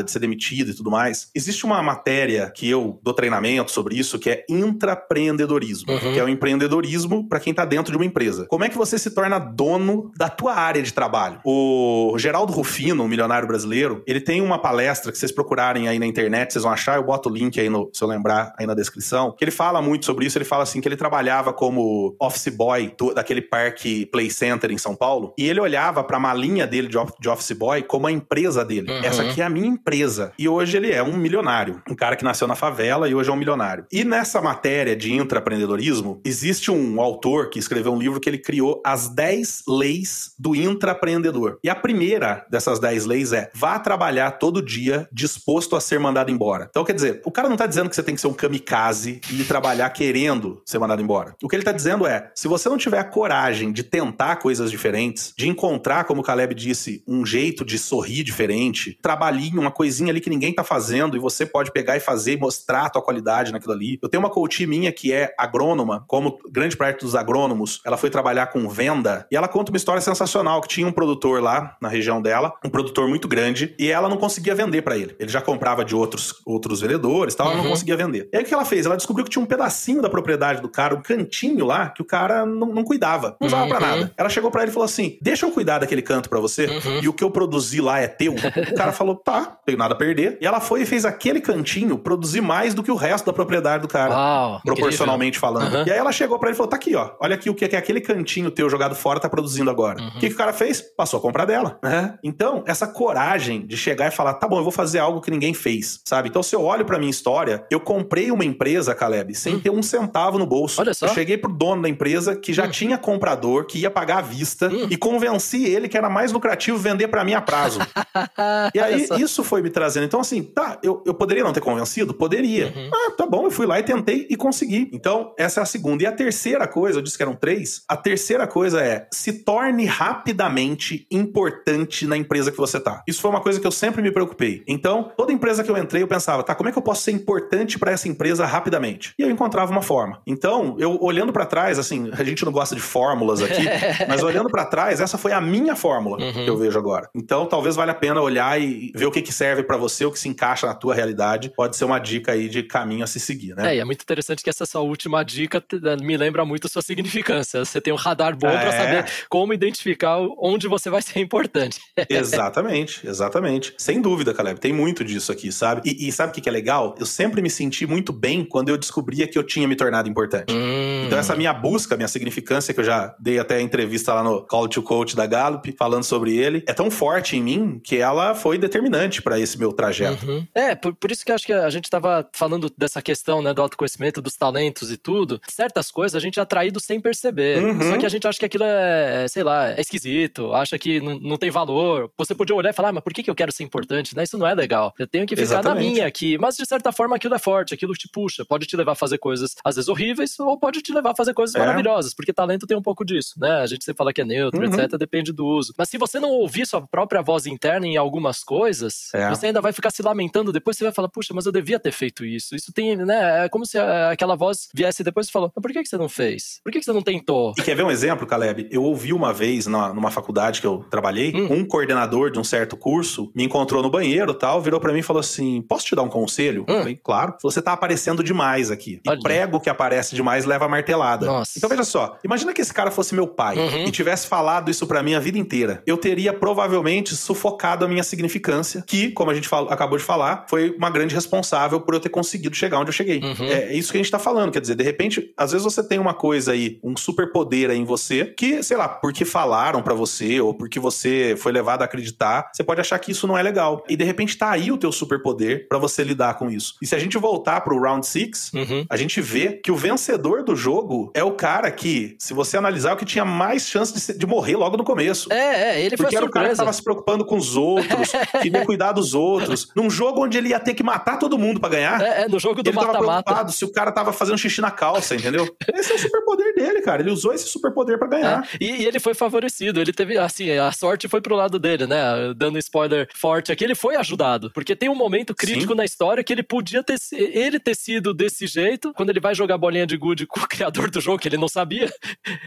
[0.00, 1.28] de ser demitida e tudo mais.
[1.34, 5.98] Existe uma matéria que eu dou treinamento sobre isso que é intrapreendedorismo, uhum.
[5.98, 8.46] que é o empreendedorismo para quem tá dentro de uma empresa.
[8.46, 11.40] Como é que você se torna dono da tua área de trabalho?
[11.44, 16.06] O Geraldo Rufino, um milionário brasileiro, ele tem uma palestra que vocês procurarem aí na
[16.06, 18.74] internet, vocês vão achar, eu boto o link aí no, se eu lembrar aí na
[18.74, 22.48] descrição, que ele fala muito sobre isso, ele fala assim que ele trabalhava como office
[22.48, 26.66] boy do, daquele parque Play Center em São Paulo, e ele olhava para a malinha
[26.66, 28.90] dele de, de, office boy como a empresa dele.
[28.90, 29.04] Uhum.
[29.04, 30.32] Essa aqui é a minha empresa.
[30.38, 33.32] E hoje ele é um milionário, um cara que nasceu na favela e hoje é
[33.32, 33.84] um milionário.
[33.90, 38.80] E nessa matéria de intraempreendedorismo, existe um autor que escreveu um livro que ele criou
[38.86, 41.58] as 10 leis do intraempreendedor.
[41.64, 46.30] E a primeira dessas 10 leis é: vá trabalhar todo dia disposto a ser mandado
[46.30, 46.68] embora.
[46.70, 49.20] Então, quer dizer, o cara não tá dizendo que você tem que ser um kamikaze
[49.30, 51.34] e trabalhar querendo ser mandado embora.
[51.42, 54.70] O que ele tá dizendo é: se você não tiver a coragem de tentar coisas
[54.70, 60.10] diferentes, de encontrar, como o Caleb disse, um jeito de sorrir diferente, trabalhinho, uma coisinha
[60.10, 63.02] ali que ninguém tá fazendo e você pode pegar e fazer e mostrar a tua
[63.02, 63.98] qualidade naquilo ali.
[64.02, 68.10] Eu tenho uma coach minha que é agrônoma, como grande parte dos agrônomos, ela foi
[68.10, 71.88] trabalhar com venda e ela conta uma história sensacional que tinha um produtor lá na
[71.88, 75.14] região dela, um produtor muito grande, e ela não conseguia vender para ele.
[75.18, 77.52] Ele já comprava de outros, outros vendedores, tal, uhum.
[77.52, 77.74] ela não uhum.
[77.74, 78.28] conseguia vender.
[78.32, 78.86] E aí o que ela fez?
[78.86, 82.04] Ela descobriu que tinha um pedacinho da propriedade do cara, um cantinho lá, que o
[82.04, 83.68] cara não, não cuidava, não usava uhum.
[83.68, 84.12] pra nada.
[84.16, 87.00] Ela chegou para ele e falou assim: "Deixa eu cuidar daquele canto para você, uhum.
[87.02, 88.34] e o que eu produzi lá é teu".
[88.34, 90.38] o cara falou: "Tá, não tenho nada a perder".
[90.40, 93.82] E ela foi e fez aquele cantinho produzir mais do que o resto da propriedade
[93.82, 94.14] do cara.
[94.14, 95.60] Uau, proporcionalmente incrível.
[95.60, 95.74] falando.
[95.74, 95.86] Uhum.
[95.86, 97.10] E aí ela chegou para ele e falou: tá aqui, ó.
[97.20, 100.00] Olha aqui o que, é que aquele cantinho teu jogado fora tá produzindo agora.
[100.00, 100.08] Uhum.
[100.08, 100.80] O que, que o cara fez?
[100.96, 101.78] Passou a comprar dela.
[101.82, 102.18] Né?
[102.22, 105.54] Então, essa coragem de chegar e falar: tá bom, eu vou fazer algo que ninguém
[105.54, 106.28] fez, sabe?
[106.28, 109.60] Então, se eu olho pra minha história, eu comprei uma empresa, Caleb, sem uhum.
[109.60, 110.80] ter um centavo no bolso.
[110.80, 111.06] Olha só.
[111.06, 112.70] Eu cheguei pro dono da empresa que já hum.
[112.70, 114.86] tinha comprador, que ia pagar à vista, hum.
[114.90, 117.80] e convenci ele que era mais lucrativo vender para mim a prazo.
[118.74, 120.04] e aí, isso foi me trazendo.
[120.04, 122.14] Então, assim, tá, eu, eu poderia não ter convencido?
[122.14, 122.72] Poderia.
[122.74, 122.90] Uhum.
[122.92, 124.90] Ah, tá bom, eu fui lá e tentei e consegui.
[124.92, 126.02] Então, essa é a segunda.
[126.02, 129.84] E a terceira coisa, eu disse que eram três, a terceira coisa é se torne
[129.84, 133.02] rapidamente importante na empresa que você tá.
[133.06, 134.62] Isso foi uma coisa que eu sempre me preocupei.
[134.66, 137.12] Então, toda empresa que eu entrei, eu pensava, tá, como é que eu posso ser
[137.12, 139.14] importante para essa empresa rapidamente?
[139.18, 140.20] E eu encontrava uma forma.
[140.26, 143.64] Então, eu olhando para trás, assim, a gente não gosta de fórmulas aqui,
[144.08, 146.32] mas olhando para trás, essa foi a minha fórmula uhum.
[146.32, 147.08] que eu vejo agora.
[147.14, 150.12] Então, talvez valha a pena olhar e ver o que, que serve para você, o
[150.12, 151.52] que se encaixa na tua realidade.
[151.54, 153.72] Pode ser uma dica aí de caminho a se seguir, né?
[153.72, 155.62] É, e é muito interessante que essa sua última dica
[156.00, 157.64] me lembra muito a sua significância.
[157.64, 158.60] Você tem um radar bom é.
[158.60, 161.80] para saber como identificar onde você vai ser importante.
[162.08, 163.74] exatamente, exatamente.
[163.78, 164.60] Sem dúvida, Caleb.
[164.60, 165.82] Tem muito disso aqui, sabe?
[165.84, 166.94] E, e sabe o que, que é legal?
[166.98, 170.52] Eu sempre me senti muito bem quando eu descobria que eu tinha me tornado importante.
[170.52, 171.04] Hum.
[171.06, 174.68] Então, essa minha busca, minha significância, que eu já dei até entrevista lá no Call
[174.68, 178.58] to Coach da Gallup, falando sobre ele, é tão forte em mim que ela foi
[178.58, 180.26] determinante para esse meu trajeto.
[180.26, 180.46] Uhum.
[180.54, 183.54] É, por, por, isso que eu acho que a gente estava falando dessa questão, né,
[183.54, 185.40] do autoconhecimento, dos talentos e tudo.
[185.48, 187.62] Certas coisas a gente é atraído sem perceber.
[187.62, 187.90] Uhum.
[187.90, 191.18] Só que a gente acha que aquilo é, sei lá, é esquisito, acha que não,
[191.18, 192.10] não tem valor.
[192.18, 194.16] Você podia olhar e falar, ah, mas por que, que eu quero ser importante?
[194.16, 194.24] Né?
[194.24, 194.94] Isso não é legal.
[194.98, 195.84] Eu tenho que ficar Exatamente.
[195.84, 196.38] na minha aqui.
[196.38, 198.44] Mas de certa forma aquilo é forte, aquilo te puxa.
[198.44, 201.34] Pode te levar a fazer coisas, às vezes, horríveis, ou pode te levar a fazer
[201.34, 201.58] coisas é.
[201.58, 203.60] maravilhosas, porque talento tem um pouco disso, né?
[203.60, 204.66] A gente sempre fala que é neutro, uhum.
[204.66, 205.72] etc., depende do uso.
[205.76, 209.28] Mas se você não ouvir sua própria voz interna em algumas coisas, é.
[209.28, 211.92] você ainda vai ficar se lamentando, depois você vai falar, puxa, mas eu devia ter
[211.92, 212.54] feito isso.
[212.54, 213.44] Isso tem, né?
[213.44, 216.60] É como se aquela voz viesse depois e falou, mas por que, você não fez?
[216.62, 217.52] Por que, que você não tentou?
[217.58, 218.68] E quer ver um exemplo, Caleb?
[218.70, 221.48] Eu ouvi uma vez na, numa faculdade que eu trabalhei, hum.
[221.50, 225.02] um coordenador de um certo curso me encontrou no banheiro tal, virou para mim e
[225.02, 226.62] falou assim: posso te dar um conselho?
[226.68, 226.78] Hum.
[226.78, 227.34] Falei, claro.
[227.42, 229.00] Você tá aparecendo demais aqui.
[229.04, 229.20] E Olha.
[229.20, 231.26] prego que aparece demais leva martelada.
[231.26, 231.52] Nossa.
[231.56, 233.86] Então veja só, imagina que esse cara fosse meu pai uhum.
[233.86, 235.82] e tivesse falado isso para mim a vida inteira.
[235.86, 240.70] Eu teria provavelmente sufocado a minha significância, que, como a gente acabou de falar, foi
[240.76, 243.20] uma grande responsável por eu ter conseguido chegar onde eu cheguei.
[243.20, 243.46] Uhum.
[243.46, 245.98] É isso que a gente tá falando, quer dizer, de repente, às vezes você tem
[245.98, 250.40] uma coisa aí, um superpoder aí em você, que, sei lá, porque falaram para você
[250.40, 253.84] ou porque você foi levado a acreditar, você pode achar que isso não é legal.
[253.88, 256.74] E de repente tá aí o teu superpoder para você lidar com isso.
[256.80, 258.86] E se a gente voltar pro round 6, uhum.
[258.88, 262.90] a gente vê que o vencedor do jogo é o cara que, se você analisar,
[262.90, 265.32] é o que tinha mais chance de, de morrer logo no começo.
[265.32, 268.12] É, é, ele Porque era o cara que tava se preocupando com os outros,
[268.42, 269.68] queria cuidar dos outros.
[269.76, 272.00] Num jogo onde ele ia ter que matar todo mundo para ganhar.
[272.00, 272.98] É, é, no jogo do mata-mata.
[272.98, 275.48] Ele tava preocupado se o cara tava fazendo xixi na calça, entendeu?
[275.74, 277.02] Esse é o superpoder dele, cara.
[277.02, 278.48] Ele usou esse superpoder para ganhar.
[278.54, 278.64] É.
[278.64, 279.80] E, e, ele foi favorecido.
[279.80, 282.34] Ele teve, assim, a sorte foi pro lado dele, né?
[282.36, 284.50] Dando spoiler forte aqui, ele foi ajudado.
[284.52, 285.78] Porque tem um momento crítico Sim.
[285.78, 289.58] na história que ele podia ter, ele ter sido desse jeito, quando ele vai jogar
[289.58, 291.92] bolinha de gude com o criador do jogo, que ele não sabia,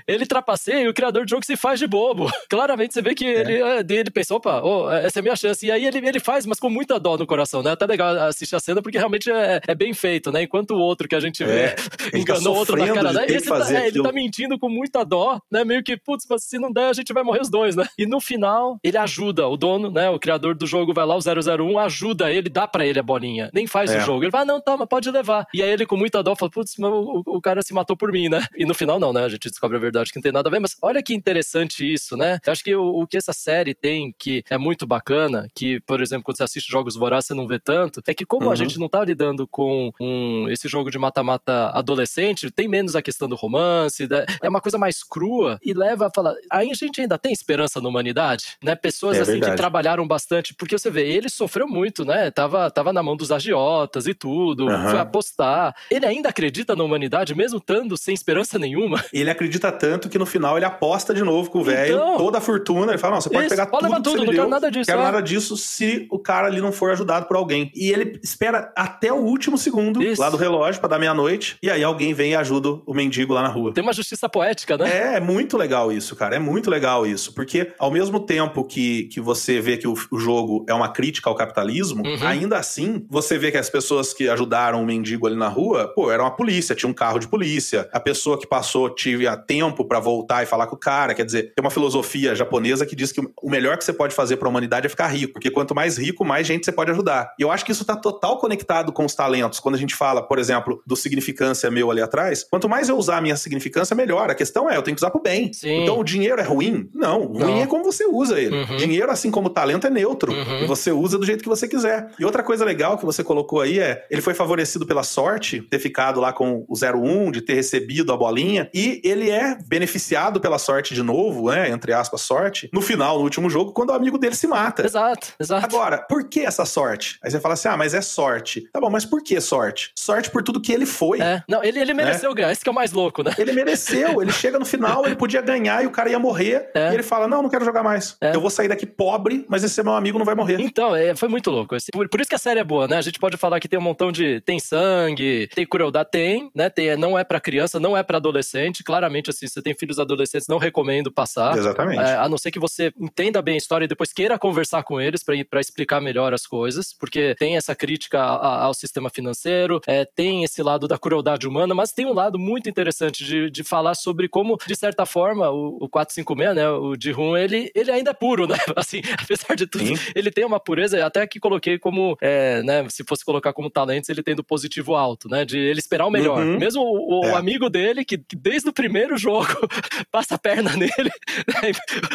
[0.08, 2.30] ele trapaceia e o criador do jogo se faz de bobo.
[2.50, 3.42] Claramente você vê que é.
[3.42, 5.66] ele, ele pensou, opa, oh, essa é a minha chance.
[5.66, 7.72] E aí ele, ele faz, mas com muita dó no coração, né?
[7.72, 10.44] Até legal assistir a cena, porque realmente é, é bem feito, né?
[10.44, 11.86] Enquanto o outro que a gente vê é, tá
[12.18, 13.26] enganou tá outro na cara, né?
[13.28, 15.64] Esse tá, é, ele tá mentindo com muita dó, né?
[15.64, 17.88] Meio que, putz, mas se não der, a gente vai morrer os dois, né?
[17.98, 20.10] E no final, ele ajuda o dono, né?
[20.10, 23.50] O criador do jogo vai lá, o 001, ajuda ele, dá para ele a bolinha.
[23.54, 23.98] Nem faz é.
[23.98, 24.24] o jogo.
[24.24, 25.46] Ele vai, ah, não, toma, pode levar.
[25.54, 28.30] E aí ele, com muita dó, fala, putz, o, o, cara se matou por mim,
[28.30, 28.46] né?
[28.58, 29.24] E no final, não, né?
[29.24, 30.60] A gente descobre a verdade que não tem nada a ver.
[30.60, 32.40] Mas olha que interessante isso, né?
[32.46, 36.02] Eu acho que o, o que essa série tem, que é muito bacana, que, por
[36.02, 38.52] exemplo, quando você assiste Jogos Vorazes, você não vê tanto, é que como uhum.
[38.52, 43.02] a gente não tá lidando com um, esse jogo de mata-mata adolescente, tem menos a
[43.02, 44.26] questão do romance, né?
[44.42, 47.80] é uma coisa mais crua e leva a falar, aí a gente ainda tem esperança
[47.80, 48.76] na humanidade, né?
[48.76, 49.52] Pessoas é assim verdade.
[49.52, 52.32] que trabalharam bastante, porque você vê, ele sofreu muito, né?
[52.32, 54.90] Tava, tava na mão dos agiotas e tudo, uhum.
[54.90, 55.76] foi apostar.
[55.90, 59.04] Ele ainda acredita na humanidade, mesmo estando sem esperança nenhuma.
[59.14, 62.38] Ele acredita tanto que no final ele aposta de novo com o velho, então, toda
[62.38, 64.72] a fortuna, ele fala, não, você pode isso, pegar pode tudo, tudo, não quero nada
[64.72, 64.86] disso.
[64.86, 65.04] Quero é.
[65.04, 65.58] nada disso
[66.06, 67.72] se o cara ali não for ajudado por alguém.
[67.76, 70.22] E ele espera até o último segundo isso.
[70.22, 73.42] lá do relógio para dar meia-noite, e aí alguém vem e ajuda o mendigo lá
[73.42, 73.74] na rua.
[73.74, 75.14] Tem uma justiça poética, né?
[75.14, 76.36] É, é muito legal isso, cara.
[76.36, 77.34] É muito legal isso.
[77.34, 81.30] Porque ao mesmo tempo que, que você vê que o, o jogo é uma crítica
[81.30, 82.28] ao capitalismo, uhum.
[82.28, 86.12] ainda assim, você vê que as pessoas que ajudaram o mendigo ali na rua, pô,
[86.12, 87.90] era uma polícia, tinha um carro de polícia.
[87.92, 91.14] A pessoa que passou tive a tempo para voltar e falar com o cara.
[91.14, 94.38] Quer dizer, tem uma filosofia japonesa que diz que o melhor que você pode fazer
[94.38, 95.34] para a humanidade é ficar rico.
[95.34, 97.34] Porque quanto mais rico, mais gente você pode ajudar.
[97.40, 99.60] E eu acho que isso tá total conectado com os talentos.
[99.60, 103.18] Quando a gente fala, por exemplo, do significância meu ali atrás, quanto mais eu usar
[103.18, 104.30] a minha significância, melhor.
[104.30, 105.52] A questão é, eu tenho que usar pro bem.
[105.54, 105.84] Sim.
[105.84, 106.90] Então o dinheiro é ruim?
[106.94, 107.62] Não, ruim Não.
[107.62, 108.56] é como você usa ele.
[108.56, 108.78] Uhum.
[108.78, 110.32] Dinheiro, assim como o talento, é neutro.
[110.32, 110.64] Uhum.
[110.64, 112.12] E você usa do jeito que você quiser.
[112.20, 115.80] E outra coisa legal que você colocou aí é, ele foi favorecido pela sorte, ter
[115.80, 120.58] ficado lá com o 01, de ter recebido a bolinha, e ele é beneficiado pela
[120.58, 124.18] sorte de novo, né, entre aspas, sorte, no final, no último jogo, quando o amigo
[124.18, 124.86] dele se mata.
[124.86, 125.66] Exato, exato.
[125.66, 127.18] Agora, por que essa sorte?
[127.24, 128.68] Aí você fala assim, ah, mas é sorte.
[128.72, 129.92] Tá bom, mas por que sorte?
[129.98, 131.22] Sorte por tudo que ele foi.
[131.22, 131.44] É.
[131.48, 132.36] Não, ele, ele mereceu né?
[132.36, 133.32] ganhar, esse que é o mais louco, né?
[133.38, 136.92] Ele mereceu, ele chega no final, ele podia ganhar e o cara ia morrer, é.
[136.92, 138.18] e ele fala, não, não quero jogar mais.
[138.22, 138.36] É.
[138.36, 140.60] Eu vou sair daqui pobre, mas esse meu amigo não vai morrer.
[140.60, 141.76] Então, é, foi muito louco.
[141.92, 142.98] Por, por, isso que a série é boa, né?
[142.98, 144.42] A gente pode falar que tem um montão de...
[144.42, 146.70] tem sangue, tem crueldade, tem, né?
[146.70, 148.84] Tem, não é para criança, não é para adolescente.
[148.84, 151.58] Claramente, assim, você tem filhos adolescentes, não recomendo passar.
[151.58, 152.02] Exatamente.
[152.02, 155.00] É, a não ser que você entenda bem a história e depois queira conversar com
[155.00, 160.44] eles para explicar melhor as coisas, porque tem essa crítica ao sistema financeiro, é, tem
[160.46, 164.30] esse lado da crueldade humana, mas tem um lado muito interessante de, de falar sobre
[164.30, 168.14] como, de certa forma, o, o 456, né, o de Rum, ele, ele ainda é
[168.14, 168.56] puro, né?
[168.76, 170.12] Assim, apesar de tudo, Sim.
[170.16, 174.10] ele tem uma pureza, até que coloquei como, é, né, se fosse colocar como talentos,
[174.10, 175.44] ele tem do positivo alto, né?
[175.44, 176.42] De ele esperar o melhor.
[176.42, 176.58] Uhum.
[176.58, 177.34] Mesmo o, o é.
[177.34, 179.48] amigo dele, que, que, desde o primeiro jogo
[180.12, 180.92] passa a perna nele,
[181.48, 181.72] né?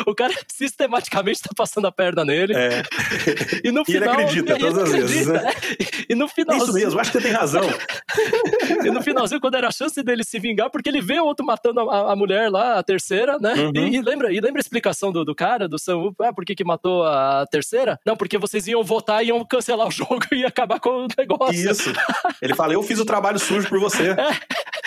[0.07, 2.55] o cara sistematicamente tá passando a perna nele.
[2.55, 2.83] É.
[3.65, 4.03] E no final.
[4.03, 5.27] ele acredita todas as vezes.
[5.27, 5.53] Né?
[6.09, 6.57] E no final.
[6.57, 7.63] Isso mesmo, acho que você tem razão.
[8.85, 11.45] e no finalzinho, quando era a chance dele se vingar, porque ele vê o outro
[11.45, 13.55] matando a, a mulher lá, a terceira, né?
[13.55, 13.73] Uhum.
[13.75, 16.55] E, e, lembra, e lembra a explicação do, do cara, do Sam ah, por que,
[16.55, 17.99] que matou a terceira?
[18.05, 21.71] Não, porque vocês iam votar e iam cancelar o jogo e acabar com o negócio.
[21.71, 21.93] Isso.
[22.41, 24.11] Ele fala, eu fiz o trabalho sujo por você.
[24.11, 24.17] É.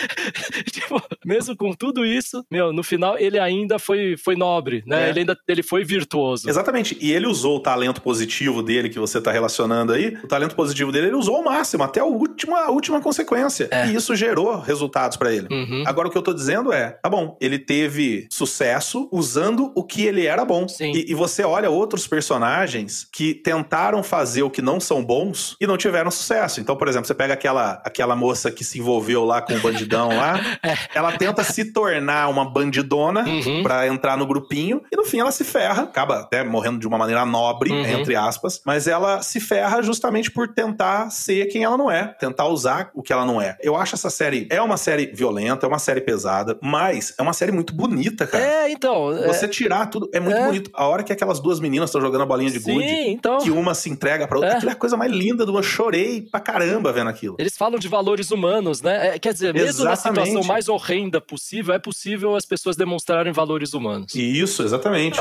[0.72, 5.08] tipo, mesmo com tudo isso, meu, no final ele ainda foi, foi nobre, né?
[5.08, 5.10] É.
[5.10, 6.50] Ele ainda ele foi virtuoso.
[6.50, 6.98] Exatamente.
[7.00, 10.18] E ele usou o talento positivo dele que você tá relacionando aí.
[10.24, 13.68] O talento positivo dele, ele usou ao máximo, até a última, a última consequência.
[13.72, 13.88] É.
[13.88, 15.48] E isso gerou resultados para ele.
[15.52, 15.84] Uhum.
[15.86, 20.06] Agora o que eu tô dizendo é, tá bom, ele teve sucesso usando o que
[20.06, 20.66] ele era bom.
[20.80, 25.68] E, e, você olha outros personagens que tentaram fazer o que não são bons e
[25.68, 26.60] não tiveram sucesso.
[26.60, 29.62] Então, por exemplo, você pega aquela, aquela moça que se envolveu lá com o
[29.94, 30.78] bandidão lá, é.
[30.94, 33.64] ela tenta se tornar uma bandidona uhum.
[33.64, 36.98] para entrar no grupinho e no fim ela se ferra, acaba até morrendo de uma
[36.98, 37.86] maneira nobre, uhum.
[37.86, 42.48] entre aspas, mas ela se ferra justamente por tentar ser quem ela não é, tentar
[42.48, 43.58] usar o que ela não é.
[43.62, 47.34] Eu acho essa série é uma série violenta, é uma série pesada, mas é uma
[47.34, 48.44] série muito bonita, cara.
[48.44, 49.14] É, então.
[49.28, 49.48] Você é...
[49.48, 50.46] tirar tudo é muito é...
[50.46, 50.72] bonito.
[50.74, 53.40] A hora que aquelas duas meninas estão jogando a bolinha de Sim, gude, então...
[53.40, 54.56] que uma se entrega pra outra, é.
[54.56, 57.36] aquilo é a coisa mais linda do Eu chorei pra caramba vendo aquilo.
[57.40, 59.16] Eles falam de valores humanos, né?
[59.16, 60.20] É, quer dizer, mesmo exatamente.
[60.20, 64.14] na situação mais horrenda possível, é possível as pessoas demonstrarem valores humanos.
[64.16, 65.20] Isso, exatamente.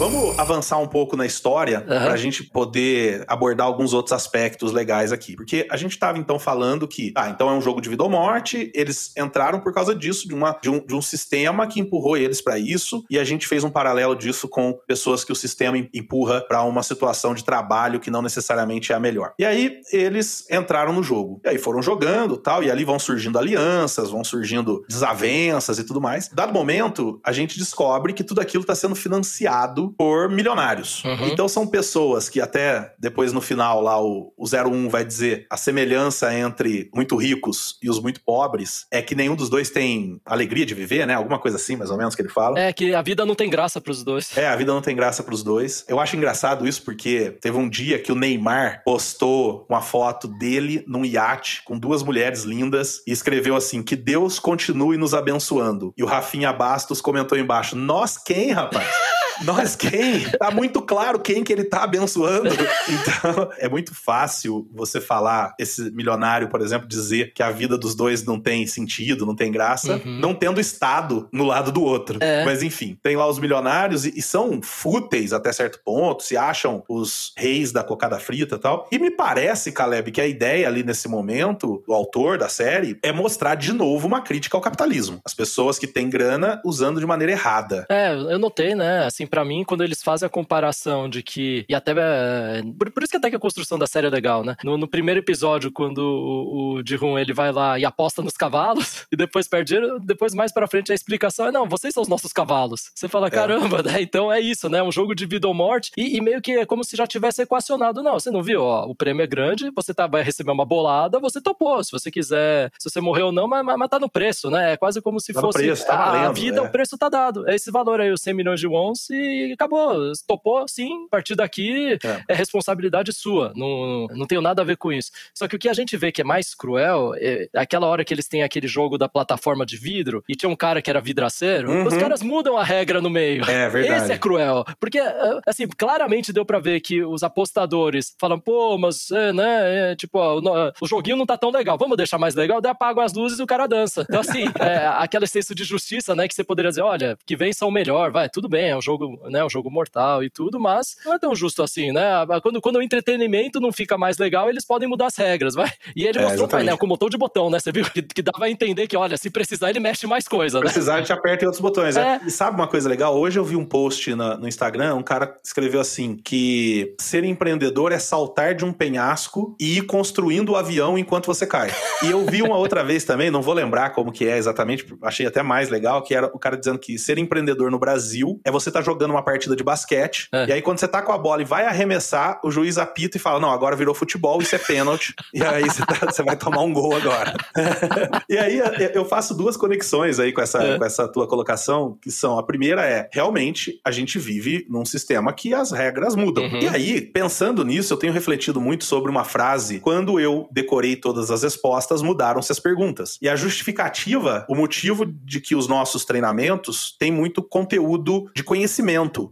[0.00, 1.84] Vamos avançar um pouco na história uhum.
[1.84, 5.36] para a gente poder abordar alguns outros aspectos legais aqui.
[5.36, 8.08] Porque a gente estava então falando que, ah, então é um jogo de vida ou
[8.08, 12.16] morte, eles entraram por causa disso, de, uma, de, um, de um sistema que empurrou
[12.16, 15.76] eles para isso, e a gente fez um paralelo disso com pessoas que o sistema
[15.92, 19.34] empurra para uma situação de trabalho que não necessariamente é a melhor.
[19.38, 21.42] E aí eles entraram no jogo.
[21.44, 26.00] E aí foram jogando tal, e ali vão surgindo alianças, vão surgindo desavenças e tudo
[26.00, 26.30] mais.
[26.32, 31.04] Dado momento, a gente descobre que tudo aquilo está sendo financiado por milionários.
[31.04, 31.28] Uhum.
[31.28, 35.56] Então são pessoas que até depois no final lá o, o 01 vai dizer a
[35.56, 40.66] semelhança entre muito ricos e os muito pobres é que nenhum dos dois tem alegria
[40.66, 41.14] de viver, né?
[41.14, 42.58] Alguma coisa assim, mais ou menos, que ele fala.
[42.58, 44.36] É, que a vida não tem graça pros dois.
[44.36, 45.84] É, a vida não tem graça pros dois.
[45.88, 50.84] Eu acho engraçado isso porque teve um dia que o Neymar postou uma foto dele
[50.86, 55.92] num iate com duas mulheres lindas e escreveu assim: que Deus continue nos abençoando.
[55.96, 58.86] E o Rafinha Bastos comentou embaixo: Nós quem, rapaz?
[59.44, 60.20] Nós quem?
[60.38, 62.50] Tá muito claro quem que ele tá abençoando.
[62.88, 67.94] Então, é muito fácil você falar, esse milionário, por exemplo, dizer que a vida dos
[67.94, 70.18] dois não tem sentido, não tem graça, uhum.
[70.18, 72.18] não tendo Estado no lado do outro.
[72.20, 72.44] É.
[72.44, 76.82] Mas enfim, tem lá os milionários e, e, são fúteis até certo ponto, se acham
[76.88, 78.88] os reis da cocada frita e tal.
[78.90, 83.12] E me parece, Caleb, que a ideia ali nesse momento, do autor da série, é
[83.12, 85.20] mostrar de novo uma crítica ao capitalismo.
[85.24, 87.86] As pessoas que têm grana usando de maneira errada.
[87.88, 89.04] É, eu notei, né?
[89.04, 91.64] Assim, para mim, quando eles fazem a comparação de que.
[91.68, 91.92] E até.
[91.96, 94.56] É, por, por, isso que até que a construção da série é legal, né?
[94.64, 99.06] No, no primeiro episódio, quando o, o Ji-Hoon ele vai lá e aposta nos cavalos,
[99.12, 102.32] e depois perde depois mais pra frente a explicação é: não, vocês são os nossos
[102.32, 102.90] cavalos.
[102.94, 103.30] Você fala, é.
[103.30, 104.02] caramba, né?
[104.02, 104.82] Então é isso, né?
[104.82, 107.42] Um jogo de vida ou morte, e, e, meio que é como se já tivesse
[107.42, 108.02] equacionado.
[108.02, 111.20] Não, você não viu, ó, o prêmio é grande, você tá, vai receber uma bolada,
[111.20, 111.82] você topou.
[111.84, 114.72] Se você quiser, se você morreu ou não, mas, mas tá no preço, né?
[114.72, 115.58] É quase como se tá fosse.
[115.58, 116.62] Preço, tá valendo, a vida, é.
[116.62, 117.48] o preço tá dado.
[117.48, 120.12] É esse valor aí, os 100 milhões de wons, e acabou.
[120.26, 123.52] Topou, sim, a partir daqui é, é responsabilidade sua.
[123.54, 125.10] Não, não tenho nada a ver com isso.
[125.34, 128.12] Só que o que a gente vê que é mais cruel é aquela hora que
[128.12, 131.70] eles têm aquele jogo da plataforma de vidro e tinha um cara que era vidraceiro,
[131.70, 131.86] uhum.
[131.86, 133.42] os caras mudam a regra no meio.
[133.48, 134.04] É verdade.
[134.04, 134.64] Esse é cruel.
[134.78, 139.92] Porque, é, assim, claramente deu para ver que os apostadores falam, pô, mas, é, né,
[139.92, 143.02] é, tipo, ó, o, joguinho não tá tão legal, vamos deixar mais legal, daí apagam
[143.02, 144.04] as luzes e o cara dança.
[144.08, 147.66] Então, assim, é, aquela senso de justiça, né, que você poderia dizer, olha, que vença
[147.66, 150.96] o melhor, vai, tudo bem, é um jogo, né, um jogo mortal e tudo, mas
[151.04, 152.02] não é tão justo assim, né?
[152.42, 155.70] Quando, quando o entretenimento não fica mais legal, eles podem mudar as regras, vai.
[155.94, 157.58] E ele é, mostrou o painel com botão de botão, né?
[157.58, 160.58] Você viu que, que dava a entender que, olha, se precisar, ele mexe mais coisa,
[160.58, 160.64] né?
[160.64, 161.96] Precisar, a gente aperta em outros botões.
[161.96, 162.20] Né?
[162.22, 162.26] É.
[162.26, 163.16] E sabe uma coisa legal?
[163.18, 167.92] Hoje eu vi um post na, no Instagram, um cara escreveu assim: que ser empreendedor
[167.92, 171.70] é saltar de um penhasco e ir construindo o avião enquanto você cai.
[172.02, 175.26] E eu vi uma outra vez também, não vou lembrar como que é exatamente, achei
[175.26, 178.70] até mais legal, que era o cara dizendo que ser empreendedor no Brasil é você
[178.70, 180.46] estar tá jogando uma partida de basquete, é.
[180.46, 183.20] e aí quando você tá com a bola e vai arremessar, o juiz apita e
[183.20, 186.62] fala: não, agora virou futebol, isso é pênalti, e aí você, tá, você vai tomar
[186.62, 187.34] um gol agora.
[188.28, 188.60] e aí
[188.94, 190.78] eu faço duas conexões aí com essa, é.
[190.78, 195.32] com essa tua colocação, que são: a primeira é, realmente, a gente vive num sistema
[195.32, 196.44] que as regras mudam.
[196.44, 196.60] Uhum.
[196.60, 201.30] E aí, pensando nisso, eu tenho refletido muito sobre uma frase: quando eu decorei todas
[201.30, 203.18] as respostas, mudaram-se as perguntas.
[203.22, 208.79] E a justificativa, o motivo de que os nossos treinamentos têm muito conteúdo de conhecimento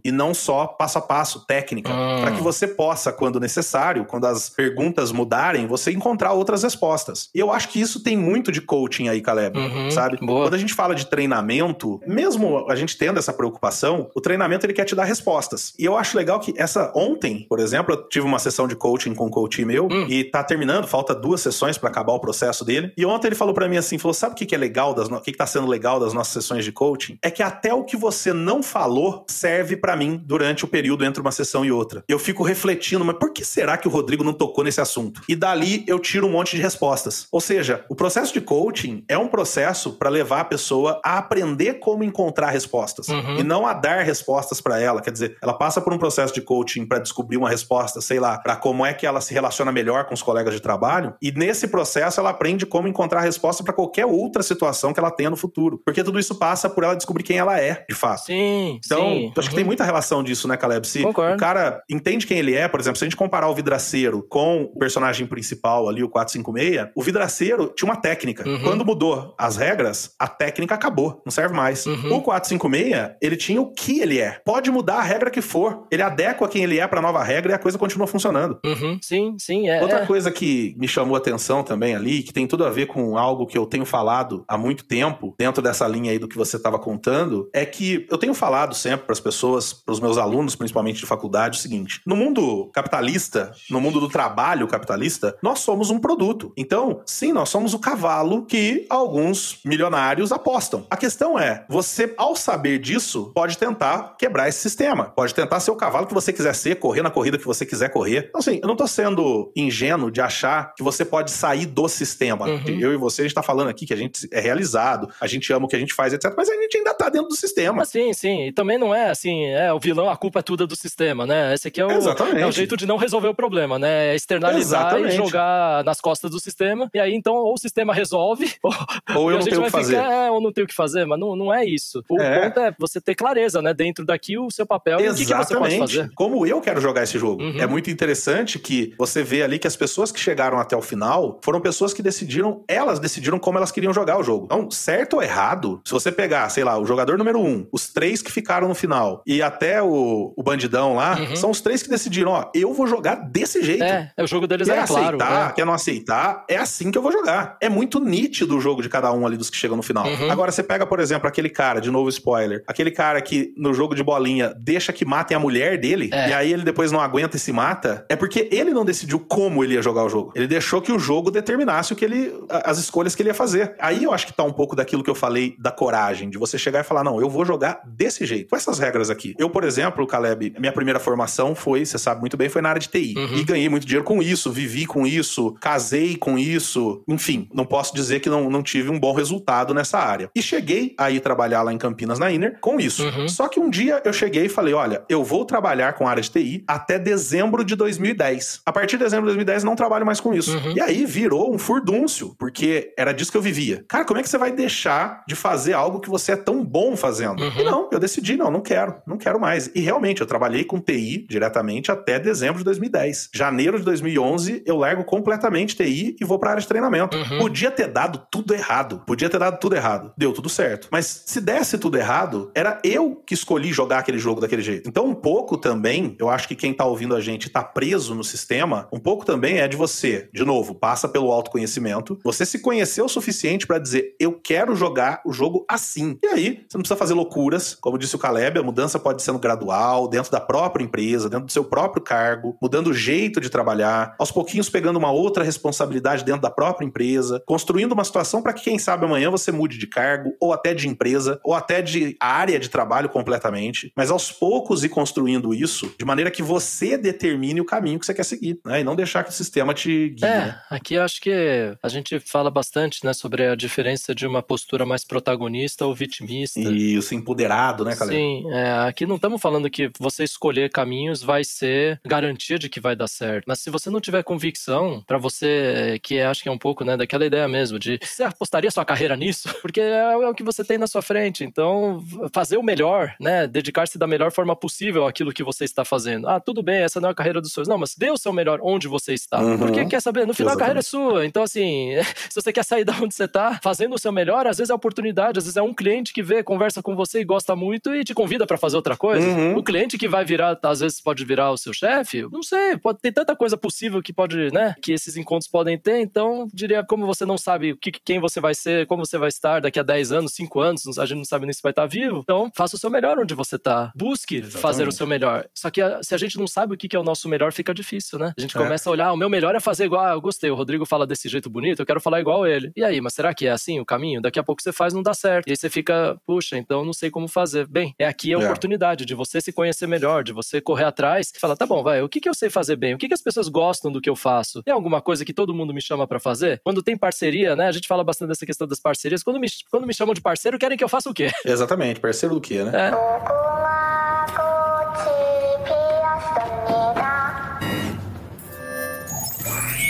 [0.03, 2.21] e não só passo a passo, técnica, uhum.
[2.21, 7.29] para que você possa, quando necessário, quando as perguntas mudarem, você encontrar outras respostas.
[7.33, 9.91] E eu acho que isso tem muito de coaching aí, Caleb, uhum.
[9.91, 10.17] sabe?
[10.21, 10.45] Boa.
[10.45, 14.73] Quando a gente fala de treinamento, mesmo a gente tendo essa preocupação, o treinamento ele
[14.73, 15.73] quer te dar respostas.
[15.77, 19.13] E eu acho legal que essa ontem, por exemplo, eu tive uma sessão de coaching
[19.13, 20.05] com um coach meu hum.
[20.07, 22.91] e tá terminando, falta duas sessões para acabar o processo dele.
[22.97, 25.09] E ontem ele falou para mim assim, falou: "Sabe o que que é legal das
[25.09, 27.17] o que que tá sendo legal das nossas sessões de coaching?
[27.21, 31.21] É que até o que você não falou serve para mim durante o período entre
[31.21, 32.03] uma sessão e outra.
[32.07, 35.21] Eu fico refletindo, mas por que será que o Rodrigo não tocou nesse assunto?
[35.29, 37.27] E dali eu tiro um monte de respostas.
[37.31, 41.75] Ou seja, o processo de coaching é um processo para levar a pessoa a aprender
[41.75, 43.37] como encontrar respostas uhum.
[43.39, 45.01] e não a dar respostas para ela.
[45.01, 48.37] Quer dizer, ela passa por um processo de coaching para descobrir uma resposta, sei lá,
[48.37, 51.13] para como é que ela se relaciona melhor com os colegas de trabalho.
[51.21, 55.29] E nesse processo ela aprende como encontrar resposta para qualquer outra situação que ela tenha
[55.29, 55.81] no futuro.
[55.85, 58.25] Porque tudo isso passa por ela descobrir quem ela é, de fato.
[58.25, 58.79] Sim.
[58.83, 59.28] Então, sim.
[59.35, 59.49] Acho uhum.
[59.49, 60.87] que tem muita relação disso, né, Caleb?
[60.87, 61.35] Se Concordo.
[61.35, 64.63] o cara entende quem ele é, por exemplo, se a gente comparar o vidraceiro com
[64.63, 68.47] o personagem principal ali, o 456, o vidraceiro tinha uma técnica.
[68.47, 68.61] Uhum.
[68.61, 71.85] Quando mudou as regras, a técnica acabou, não serve mais.
[71.85, 72.15] Uhum.
[72.15, 74.39] O 456, ele tinha o que ele é.
[74.45, 75.87] Pode mudar a regra que for.
[75.91, 78.59] Ele adequa quem ele é para a nova regra e a coisa continua funcionando.
[78.65, 78.99] Uhum.
[79.01, 79.69] Sim, sim.
[79.69, 80.05] É, Outra é.
[80.05, 83.45] coisa que me chamou a atenção também ali, que tem tudo a ver com algo
[83.45, 86.79] que eu tenho falado há muito tempo, dentro dessa linha aí do que você estava
[86.79, 90.99] contando, é que eu tenho falado sempre para as pessoas, para os meus alunos, principalmente
[90.99, 95.99] de faculdade, o seguinte: no mundo capitalista, no mundo do trabalho capitalista, nós somos um
[95.99, 96.51] produto.
[96.57, 100.85] Então, sim, nós somos o cavalo que alguns milionários apostam.
[100.89, 105.05] A questão é, você, ao saber disso, pode tentar quebrar esse sistema.
[105.05, 107.89] Pode tentar ser o cavalo que você quiser ser, correr na corrida que você quiser
[107.89, 108.27] correr.
[108.29, 112.47] Então, assim, eu não tô sendo ingênuo de achar que você pode sair do sistema.
[112.47, 112.79] Uhum.
[112.79, 115.51] Eu e você, a gente tá falando aqui que a gente é realizado, a gente
[115.51, 116.33] ama o que a gente faz, etc.
[116.35, 117.83] Mas a gente ainda tá dentro do sistema.
[117.85, 118.47] sim, sim.
[118.47, 121.53] E também não é assim, é o vilão, a culpa é toda do sistema, né?
[121.53, 124.09] Esse aqui é o, é o jeito de não resolver o problema, né?
[124.09, 125.13] É externalizar Exatamente.
[125.13, 126.89] e jogar nas costas do sistema.
[126.93, 128.73] E aí, então, ou o sistema resolve, ou,
[129.15, 129.97] ou eu não tenho o que fazer.
[129.97, 132.03] Ficar, é, ou não tenho o que fazer, mas não, não é isso.
[132.09, 132.49] O é.
[132.49, 133.73] ponto é você ter clareza, né?
[133.73, 135.21] Dentro daqui o seu papel Exatamente.
[135.21, 136.11] e o que, que você pode fazer.
[136.15, 137.43] Como eu quero jogar esse jogo.
[137.43, 137.59] Uhum.
[137.59, 141.39] É muito interessante que você vê ali que as pessoas que chegaram até o final
[141.43, 144.45] foram pessoas que decidiram, elas decidiram como elas queriam jogar o jogo.
[144.45, 148.21] Então, certo ou errado, se você pegar, sei lá, o jogador número um, os três
[148.21, 151.35] que ficaram no final e até o, o bandidão lá, uhum.
[151.35, 153.83] são os três que decidiram, ó, eu vou jogar desse jeito.
[153.83, 155.53] É, é o jogo deles quer é aceitar, claro.
[155.53, 157.57] Quer não aceitar, é assim que eu vou jogar.
[157.61, 160.05] É muito nítido o jogo de cada um ali dos que chegam no final.
[160.05, 160.31] Uhum.
[160.31, 163.95] Agora, você pega, por exemplo, aquele cara, de novo spoiler, aquele cara que no jogo
[163.95, 166.29] de bolinha deixa que matem a mulher dele, é.
[166.29, 169.63] e aí ele depois não aguenta e se mata, é porque ele não decidiu como
[169.63, 170.31] ele ia jogar o jogo.
[170.35, 173.75] Ele deixou que o jogo determinasse o que ele, as escolhas que ele ia fazer.
[173.79, 176.57] Aí eu acho que tá um pouco daquilo que eu falei da coragem, de você
[176.57, 179.35] chegar e falar, não, eu vou jogar desse jeito, com essas regras aqui.
[179.37, 182.79] Eu, por exemplo, Caleb, minha primeira formação foi, você sabe muito bem, foi na área
[182.79, 183.13] de TI.
[183.17, 183.35] Uhum.
[183.35, 187.93] E ganhei muito dinheiro com isso, vivi com isso, casei com isso, enfim, não posso
[187.93, 190.29] dizer que não, não tive um bom resultado nessa área.
[190.35, 193.03] E cheguei a ir trabalhar lá em Campinas, na Inner, com isso.
[193.05, 193.27] Uhum.
[193.27, 196.21] Só que um dia eu cheguei e falei, olha, eu vou trabalhar com a área
[196.21, 198.61] de TI até dezembro de 2010.
[198.65, 200.57] A partir de dezembro de 2010 não trabalho mais com isso.
[200.57, 200.73] Uhum.
[200.75, 203.83] E aí virou um furdúncio, porque era disso que eu vivia.
[203.87, 206.95] Cara, como é que você vai deixar de fazer algo que você é tão bom
[206.95, 207.43] fazendo?
[207.43, 207.63] Uhum.
[207.63, 209.71] não, eu decidi, não, não quero, não quero mais.
[209.73, 213.29] E realmente, eu trabalhei com TI diretamente até dezembro de 2010.
[213.33, 217.17] Janeiro de 2011, eu largo completamente TI e vou para área de treinamento.
[217.17, 217.39] Uhum.
[217.39, 219.01] Podia ter dado tudo errado.
[219.07, 220.13] Podia ter dado tudo errado.
[220.15, 220.87] Deu tudo certo.
[220.91, 224.87] Mas se desse tudo errado, era eu que escolhi jogar aquele jogo daquele jeito.
[224.87, 228.23] Então, um pouco também, eu acho que quem tá ouvindo a gente tá preso no
[228.23, 233.01] sistema, um pouco também é de você, de novo, passa pelo autoconhecimento, você se conhecer
[233.01, 236.19] o suficiente para dizer, eu quero jogar o jogo assim.
[236.21, 239.29] E aí, você não precisa fazer loucuras, como disse o Caleb, a mudança pode ser
[239.39, 244.15] gradual, dentro da própria empresa, dentro do seu próprio cargo, mudando o jeito de trabalhar,
[244.17, 248.63] aos pouquinhos pegando uma outra responsabilidade dentro da própria empresa, construindo uma situação para que,
[248.63, 252.59] quem sabe, amanhã você mude de cargo, ou até de empresa, ou até de área
[252.59, 257.65] de trabalho completamente, mas aos poucos ir construindo isso de maneira que você determine o
[257.65, 258.81] caminho que você quer seguir, né?
[258.81, 260.25] E não deixar que o sistema te guie.
[260.25, 264.41] É, aqui eu acho que a gente fala bastante, né, sobre a diferença de uma
[264.41, 266.59] postura mais protagonista ou vitimista.
[266.59, 268.15] Isso, empoderado, né, Caleb?
[268.15, 272.79] Sim, é, aqui não estamos falando que você escolher caminhos vai ser garantia de que
[272.79, 273.45] vai dar certo.
[273.47, 276.97] Mas se você não tiver convicção, para você, que acho que é um pouco, né,
[276.97, 279.49] daquela ideia mesmo, de você apostaria sua carreira nisso?
[279.61, 281.43] Porque é, é o que você tem na sua frente.
[281.43, 286.27] Então, fazer o melhor, né, dedicar-se da melhor forma possível àquilo que você está fazendo.
[286.27, 287.67] Ah, tudo bem, essa não é a carreira dos seus.
[287.67, 289.39] Não, mas dê o seu melhor onde você está.
[289.41, 289.57] Uhum.
[289.57, 290.55] Porque quer saber, no final Exatamente.
[290.55, 291.25] a carreira é sua.
[291.25, 291.91] Então, assim,
[292.29, 294.73] se você quer sair da onde você está, fazendo o seu melhor, às vezes é
[294.73, 298.03] oportunidade, às vezes é um cliente que vê, conversa com você e gosta muito e
[298.03, 299.27] te convida para fazer outra coisa.
[299.27, 299.57] Uhum.
[299.57, 302.99] O cliente que vai virar, às vezes pode virar o seu chefe, não sei, pode
[302.99, 305.99] ter tanta coisa possível que pode, né, que esses encontros podem ter.
[305.99, 309.61] Então, diria, como você não sabe que, quem você vai ser, como você vai estar
[309.61, 312.21] daqui a 10 anos, 5 anos, a gente não sabe nem se vai estar vivo.
[312.23, 313.91] Então, faça o seu melhor onde você está.
[313.95, 314.61] Busque Exatamente.
[314.61, 315.45] fazer o seu melhor.
[315.53, 317.51] Só que a, se a gente não sabe o que, que é o nosso melhor,
[317.51, 318.33] fica difícil, né?
[318.37, 318.59] A gente é.
[318.59, 320.85] começa a olhar, ah, o meu melhor é fazer igual, ah, eu gostei, o Rodrigo
[320.85, 322.71] fala desse jeito bonito, eu quero falar igual ele.
[322.75, 324.21] E aí, mas será que é assim o caminho?
[324.21, 325.47] Daqui a pouco você faz, não dá certo.
[325.47, 327.67] E aí você fica, puxa, então não sei como fazer.
[327.67, 328.43] Bem, é aqui a é.
[328.43, 332.01] oportunidade de você se conhecer melhor, de você correr atrás e falar, tá bom, vai,
[332.01, 332.93] o que, que eu sei fazer bem?
[332.93, 334.63] O que, que as pessoas gostam do que eu faço?
[334.63, 336.61] Tem alguma coisa que todo mundo me chama para fazer?
[336.63, 337.67] Quando tem parceria, né?
[337.67, 339.23] A gente fala bastante dessa questão das parcerias.
[339.23, 341.29] Quando me, quando me chamam de parceiro, querem que eu faça o quê?
[341.45, 342.89] Exatamente, parceiro do quê, né?
[342.89, 343.88] É.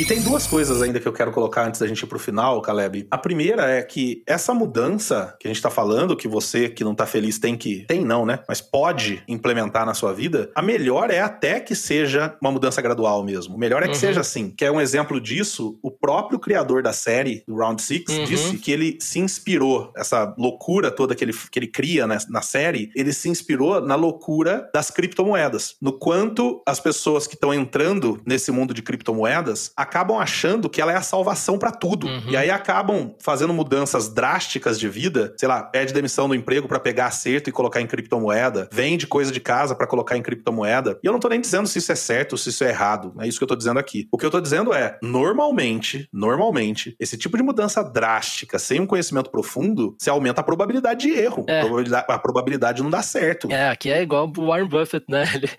[0.10, 3.06] tem duas coisas ainda que eu quero colocar antes da gente ir pro final, Caleb.
[3.12, 6.96] A primeira é que essa mudança que a gente tá falando, que você que não
[6.96, 7.86] tá feliz tem que.
[7.86, 8.40] Tem não, né?
[8.48, 13.24] Mas pode implementar na sua vida, a melhor é até que seja uma mudança gradual
[13.24, 13.54] mesmo.
[13.54, 14.00] O melhor é que uhum.
[14.00, 14.50] seja assim.
[14.50, 18.24] Que é um exemplo disso, o próprio criador da série, Round Six, uhum.
[18.24, 22.42] disse que ele se inspirou, essa loucura toda que ele, que ele cria né, na
[22.42, 25.76] série, ele se inspirou na loucura das criptomoedas.
[25.80, 30.92] No quanto as pessoas que estão entrando nesse mundo de criptomoedas acabam achando que ela
[30.92, 32.08] é a salvação para tudo.
[32.08, 32.30] Uhum.
[32.30, 36.80] E aí acabam fazendo mudanças drásticas de vida, sei lá, pede demissão do emprego para
[36.80, 41.00] pegar acerto e colocar em criptomoeda, vende coisa de casa para colocar em criptomoeda.
[41.04, 43.14] E eu não tô nem dizendo se isso é certo ou se isso é errado.
[43.20, 44.08] É isso que eu tô dizendo aqui.
[44.12, 48.86] O que eu tô dizendo é, normalmente, normalmente, esse tipo de mudança drástica, sem um
[48.86, 51.46] conhecimento profundo, se aumenta a probabilidade de erro.
[51.48, 51.60] É.
[51.60, 53.52] A, probabilidade, a probabilidade não dá certo.
[53.52, 55.24] É, aqui é igual o Warren Buffett, né?
[55.36, 55.50] Ele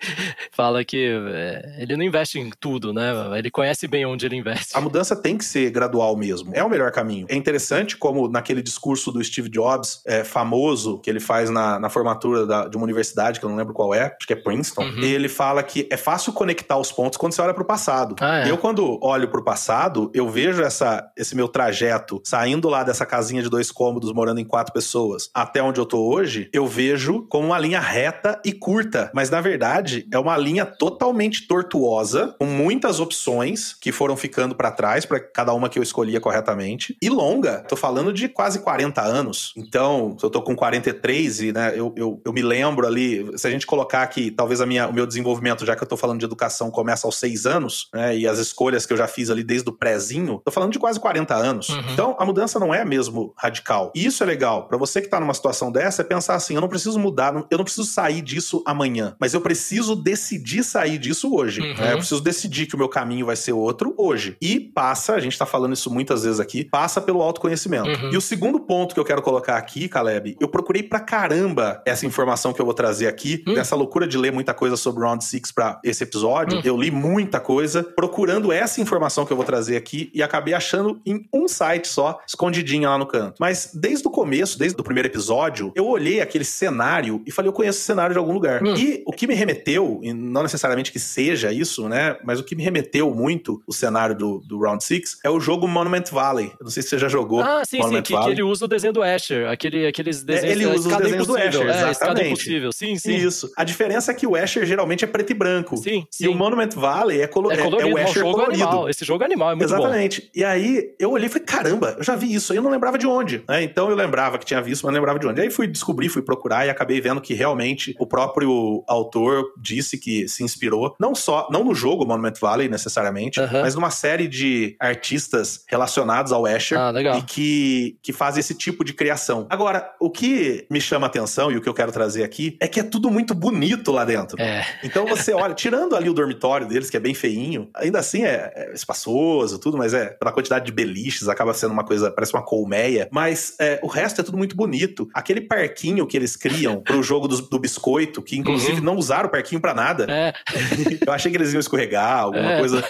[0.51, 3.11] fala que é, ele não investe em tudo, né?
[3.37, 4.75] Ele conhece bem onde ele investe.
[4.75, 6.51] A mudança tem que ser gradual mesmo.
[6.53, 7.25] É o melhor caminho.
[7.29, 11.89] É interessante como naquele discurso do Steve Jobs, é, famoso, que ele faz na, na
[11.89, 14.83] formatura da, de uma universidade, que eu não lembro qual é, acho que é Princeton,
[14.83, 15.01] uhum.
[15.01, 18.15] ele fala que é fácil conectar os pontos quando você olha para o passado.
[18.19, 18.51] Ah, é.
[18.51, 23.05] Eu, quando olho para o passado, eu vejo essa, esse meu trajeto saindo lá dessa
[23.05, 27.25] casinha de dois cômodos, morando em quatro pessoas, até onde eu tô hoje, eu vejo
[27.29, 29.11] como uma linha reta e curta.
[29.13, 34.55] Mas, na verdade, é uma linha totalmente tortuosa, com muitas opções que foram foram ficando
[34.55, 36.95] para trás, para cada uma que eu escolhia corretamente.
[37.01, 39.53] E longa, tô falando de quase 40 anos.
[39.57, 43.51] Então, eu tô com 43 e, né, eu, eu, eu me lembro ali, se a
[43.51, 46.25] gente colocar aqui, talvez a minha, o meu desenvolvimento, já que eu tô falando de
[46.25, 49.69] educação, começa aos 6 anos, né, e as escolhas que eu já fiz ali desde
[49.69, 51.69] o prézinho, tô falando de quase 40 anos.
[51.69, 51.83] Uhum.
[51.91, 53.91] Então, a mudança não é mesmo radical.
[53.95, 54.67] E isso é legal.
[54.67, 57.57] para você que tá numa situação dessa, é pensar assim, eu não preciso mudar, eu
[57.57, 61.61] não preciso sair disso amanhã, mas eu preciso decidir sair disso hoje.
[61.61, 61.73] Uhum.
[61.73, 61.93] Né?
[61.93, 64.10] Eu preciso decidir que o meu caminho vai ser outro hoje.
[64.41, 67.89] E passa, a gente tá falando isso muitas vezes aqui, passa pelo autoconhecimento.
[67.89, 68.11] Uhum.
[68.11, 72.05] E o segundo ponto que eu quero colocar aqui, Caleb, eu procurei pra caramba essa
[72.05, 73.53] informação que eu vou trazer aqui, uhum.
[73.53, 76.57] dessa loucura de ler muita coisa sobre Round 6 pra esse episódio.
[76.57, 76.63] Uhum.
[76.63, 80.99] Eu li muita coisa procurando essa informação que eu vou trazer aqui e acabei achando
[81.05, 83.35] em um site só, escondidinha lá no canto.
[83.39, 87.53] Mas desde o começo, desde o primeiro episódio, eu olhei aquele cenário e falei, eu
[87.53, 88.61] conheço esse cenário de algum lugar.
[88.61, 88.75] Uhum.
[88.75, 92.55] E o que me remeteu, e não necessariamente que seja isso, né, mas o que
[92.55, 96.47] me remeteu muito o cenário cenário do, do Round 6 é o jogo Monument Valley.
[96.59, 97.41] Eu não sei se você já jogou.
[97.41, 100.49] Ah, sim, Monument sim, que, que, ele usa o desenho do Asher, aquele, aqueles desenhos.
[100.49, 102.73] É, ele usa os desenhos do Asher, é, exatamente.
[102.73, 103.15] sim, sim.
[103.15, 103.51] Isso.
[103.57, 105.77] A diferença é que o Asher geralmente é preto e branco.
[105.77, 106.25] Sim, sim.
[106.25, 108.63] E o Monument Valley é, colo é, colorido, é o Asher jogo colorido.
[108.63, 108.89] Animal.
[108.89, 110.21] Esse jogo é animal, é muito Exatamente.
[110.21, 110.27] Bom.
[110.35, 112.53] E aí eu olhei e falei, caramba, eu já vi isso.
[112.53, 113.43] Aí eu não lembrava de onde.
[113.47, 113.63] Né?
[113.63, 115.41] Então eu lembrava que tinha visto, mas não lembrava de onde.
[115.41, 120.27] Aí fui descobrir, fui procurar e acabei vendo que realmente o próprio autor disse que
[120.27, 123.61] se inspirou, não só, não no jogo Monument Valley necessariamente, uh -huh.
[123.61, 128.85] mas numa série de artistas relacionados ao Asher ah, e que, que fazem esse tipo
[128.85, 129.47] de criação.
[129.49, 132.67] Agora, o que me chama a atenção e o que eu quero trazer aqui é
[132.67, 134.39] que é tudo muito bonito lá dentro.
[134.39, 134.63] É.
[134.83, 138.53] Então você olha, tirando ali o dormitório deles, que é bem feinho, ainda assim é,
[138.55, 142.43] é espaçoso, tudo, mas é pela quantidade de beliches, acaba sendo uma coisa, parece uma
[142.43, 143.09] colmeia.
[143.11, 145.09] Mas é, o resto é tudo muito bonito.
[145.11, 148.83] Aquele parquinho que eles criam pro jogo do, do biscoito, que inclusive uhum.
[148.83, 150.05] não usaram o parquinho para nada.
[150.07, 150.33] É.
[151.05, 152.59] Eu achei que eles iam escorregar, alguma é.
[152.59, 152.83] coisa.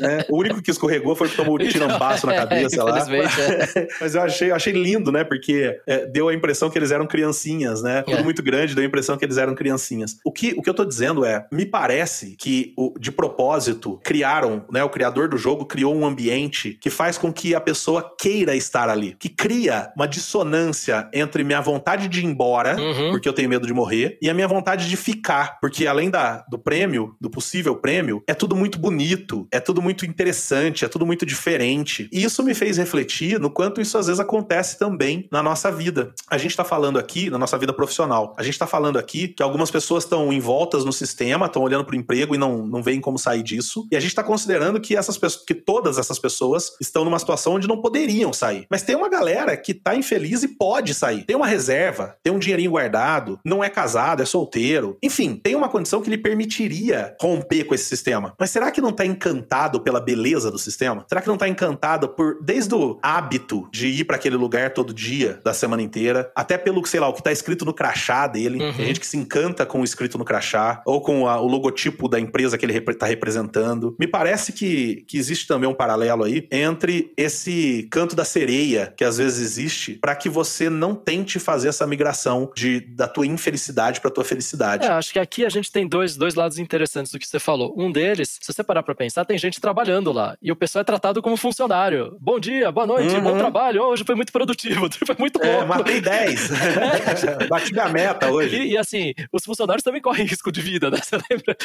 [0.00, 0.21] Né?
[0.28, 2.98] O único que escorregou foi que tomou um tirambaço na cabeça lá.
[2.98, 3.88] É.
[4.00, 5.24] Mas eu achei, eu achei lindo, né?
[5.24, 8.02] Porque é, deu a impressão que eles eram criancinhas, né?
[8.02, 10.18] Tudo muito grande, deu a impressão que eles eram criancinhas.
[10.24, 14.64] O que, o que eu tô dizendo é, me parece que o, de propósito criaram,
[14.70, 14.82] né?
[14.84, 18.88] O criador do jogo criou um ambiente que faz com que a pessoa queira estar
[18.88, 23.10] ali, que cria uma dissonância entre minha vontade de ir embora, uhum.
[23.10, 26.44] porque eu tenho medo de morrer, e a minha vontade de ficar, porque além da,
[26.48, 31.06] do prêmio, do possível prêmio, é tudo muito bonito, é tudo muito interessante, é tudo
[31.06, 32.08] muito diferente.
[32.12, 36.12] E isso me fez refletir no quanto isso às vezes acontece também na nossa vida.
[36.30, 39.42] A gente tá falando aqui, na nossa vida profissional, a gente tá falando aqui que
[39.42, 43.18] algumas pessoas estão envoltas no sistema, estão olhando pro emprego e não, não veem como
[43.18, 43.86] sair disso.
[43.90, 47.54] E a gente tá considerando que essas pessoas, que todas essas pessoas estão numa situação
[47.54, 48.66] onde não poderiam sair.
[48.70, 51.24] Mas tem uma galera que tá infeliz e pode sair.
[51.24, 54.98] Tem uma reserva, tem um dinheirinho guardado, não é casado, é solteiro.
[55.02, 58.34] Enfim, tem uma condição que lhe permitiria romper com esse sistema.
[58.38, 61.04] Mas será que não tá encantado pela beleza do sistema?
[61.08, 64.92] Será que não tá encantado por desde o hábito de ir para aquele lugar todo
[64.92, 68.62] dia da semana inteira, até pelo, sei lá, o que tá escrito no crachá dele.
[68.62, 68.72] Uhum.
[68.72, 72.08] Tem gente que se encanta com o escrito no crachá ou com a, o logotipo
[72.08, 73.96] da empresa que ele rep tá representando.
[73.98, 79.04] Me parece que, que existe também um paralelo aí entre esse canto da sereia que
[79.04, 84.00] às vezes existe para que você não tente fazer essa migração de, da tua infelicidade
[84.00, 84.86] para tua felicidade.
[84.86, 87.74] É, acho que aqui a gente tem dois, dois lados interessantes do que você falou.
[87.76, 90.84] Um deles, se você parar para pensar, tem gente trabalhando lá e o pessoal é
[90.84, 92.16] tratado como funcionário.
[92.20, 93.22] Bom dia, boa noite, uhum.
[93.22, 93.82] bom trabalho.
[93.82, 95.46] Hoje foi muito produtivo, foi muito bom.
[95.46, 96.50] É, matei 10.
[96.50, 97.46] É.
[97.48, 98.56] Bati a meta hoje.
[98.56, 100.98] E, e, assim, os funcionários também correm risco de vida, né?
[101.02, 101.56] Você lembra?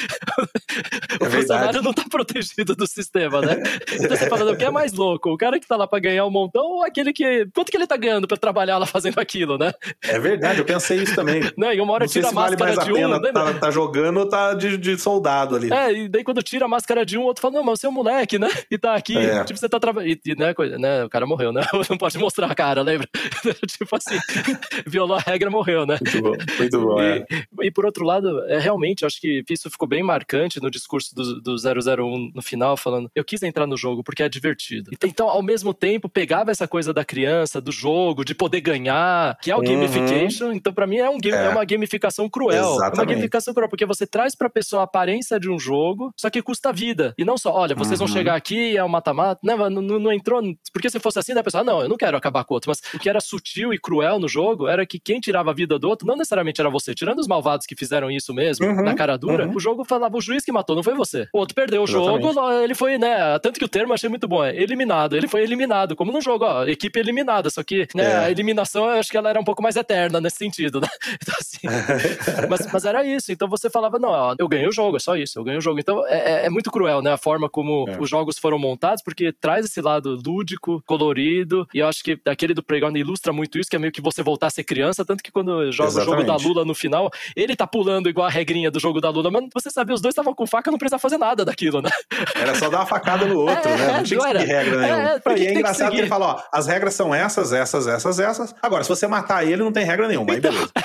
[1.22, 3.62] o é funcionário não tá protegido do sistema, né?
[3.94, 5.30] Então você falando, o que é mais louco?
[5.30, 7.48] O cara que tá lá para ganhar um montão ou aquele que.
[7.54, 9.72] Quanto que ele tá ganhando para trabalhar lá fazendo aquilo, né?
[10.04, 11.42] É verdade, eu pensei isso também.
[11.58, 13.20] Não, e uma hora não tira a máscara vale de um.
[13.20, 13.32] Né?
[13.32, 15.72] Tá, tá, jogando ou tá de, de, soldado ali.
[15.72, 17.86] É, e daí quando tira a máscara de um, o outro fala, não, mas você
[17.86, 18.50] é um moleque, né?
[18.70, 19.44] E tá aqui, é.
[19.44, 20.18] tipo, você tá trabalhando.
[20.38, 21.62] Né, né, o cara morreu, né?
[21.90, 23.08] Não pode mostrar a cara, lembra?
[23.68, 24.18] tipo assim,
[24.88, 25.98] violou a regra, morreu, né?
[26.02, 27.02] Muito bom, muito bom.
[27.02, 27.26] E, é.
[27.64, 31.42] e por outro lado, é, realmente, acho que isso ficou bem marcante no discurso do,
[31.42, 34.92] do 001 no final, falando, eu quis entrar no jogo porque é divertido.
[35.04, 39.52] Então, ao mesmo tempo, pegava essa coisa da criança, do jogo, de poder ganhar, que
[39.52, 39.66] é o uhum.
[39.66, 40.52] gamification.
[40.52, 41.46] Então, para mim, é, um game, é.
[41.46, 41.50] é.
[41.50, 42.76] uma gamificação cruel.
[42.76, 43.00] Exatamente.
[43.00, 46.30] É uma gamificação cruel, porque você traz pra pessoa a aparência de um jogo, só
[46.30, 47.14] que custa vida.
[47.18, 48.07] E não só, olha, vocês uhum.
[48.07, 50.42] vão chegar aqui, é um mata-mata, né, não, não, não, entrou.
[50.72, 52.70] Porque se fosse assim, da pessoa, ah, não, eu não quero acabar com o outro.
[52.70, 55.78] Mas o que era sutil e cruel no jogo era que quem tirava a vida
[55.78, 56.94] do outro não necessariamente era você.
[56.94, 58.84] Tirando os malvados que fizeram isso mesmo, uhum.
[58.84, 59.56] na cara dura, uhum.
[59.56, 61.28] o jogo falava, o juiz que matou, não foi você.
[61.34, 62.34] O outro perdeu o Exatamente.
[62.34, 63.38] jogo, ele foi, né?
[63.40, 65.16] Tanto que o termo eu achei muito bom, é eliminado.
[65.16, 67.50] Ele foi eliminado, como no jogo, ó, equipe eliminada.
[67.50, 68.16] Só que né, é.
[68.18, 70.88] a eliminação, eu acho que ela era um pouco mais eterna nesse sentido, né?
[71.20, 71.58] Então, assim,
[72.50, 73.32] mas, mas, era isso.
[73.32, 75.62] Então você falava, não, ó, eu ganhei o jogo, é só isso, eu ganhei o
[75.62, 75.80] jogo.
[75.80, 77.12] Então é, é, é muito cruel, né?
[77.14, 77.97] A forma como é.
[78.00, 82.54] Os jogos foram montados, porque traz esse lado lúdico, colorido, e eu acho que aquele
[82.54, 85.24] do Playground ilustra muito isso, que é meio que você voltar a ser criança, tanto
[85.24, 86.00] que quando joga Exatamente.
[86.00, 89.10] o jogo da Lula no final, ele tá pulando igual a regrinha do jogo da
[89.10, 91.90] Lula, mas você sabia, os dois estavam com faca, não precisava fazer nada daquilo, né?
[92.36, 93.98] Era só dar uma facada no outro, é, né?
[93.98, 95.10] Não tinha que seguir regra nenhuma.
[95.10, 97.88] É, é, e é engraçado que, que, ele fala, ó, as regras são essas, essas,
[97.88, 98.56] essas, essas.
[98.62, 100.72] Agora, se você matar ele, não tem regra nenhuma, então, aí beleza.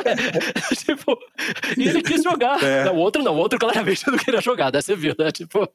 [0.00, 0.74] É.
[0.74, 1.18] tipo,
[1.76, 2.62] e ele quis jogar.
[2.62, 2.84] É.
[2.84, 4.80] Não, o outro não, o outro claramente não queria jogar, né?
[4.80, 5.30] Você viu, né?
[5.30, 5.68] Tipo,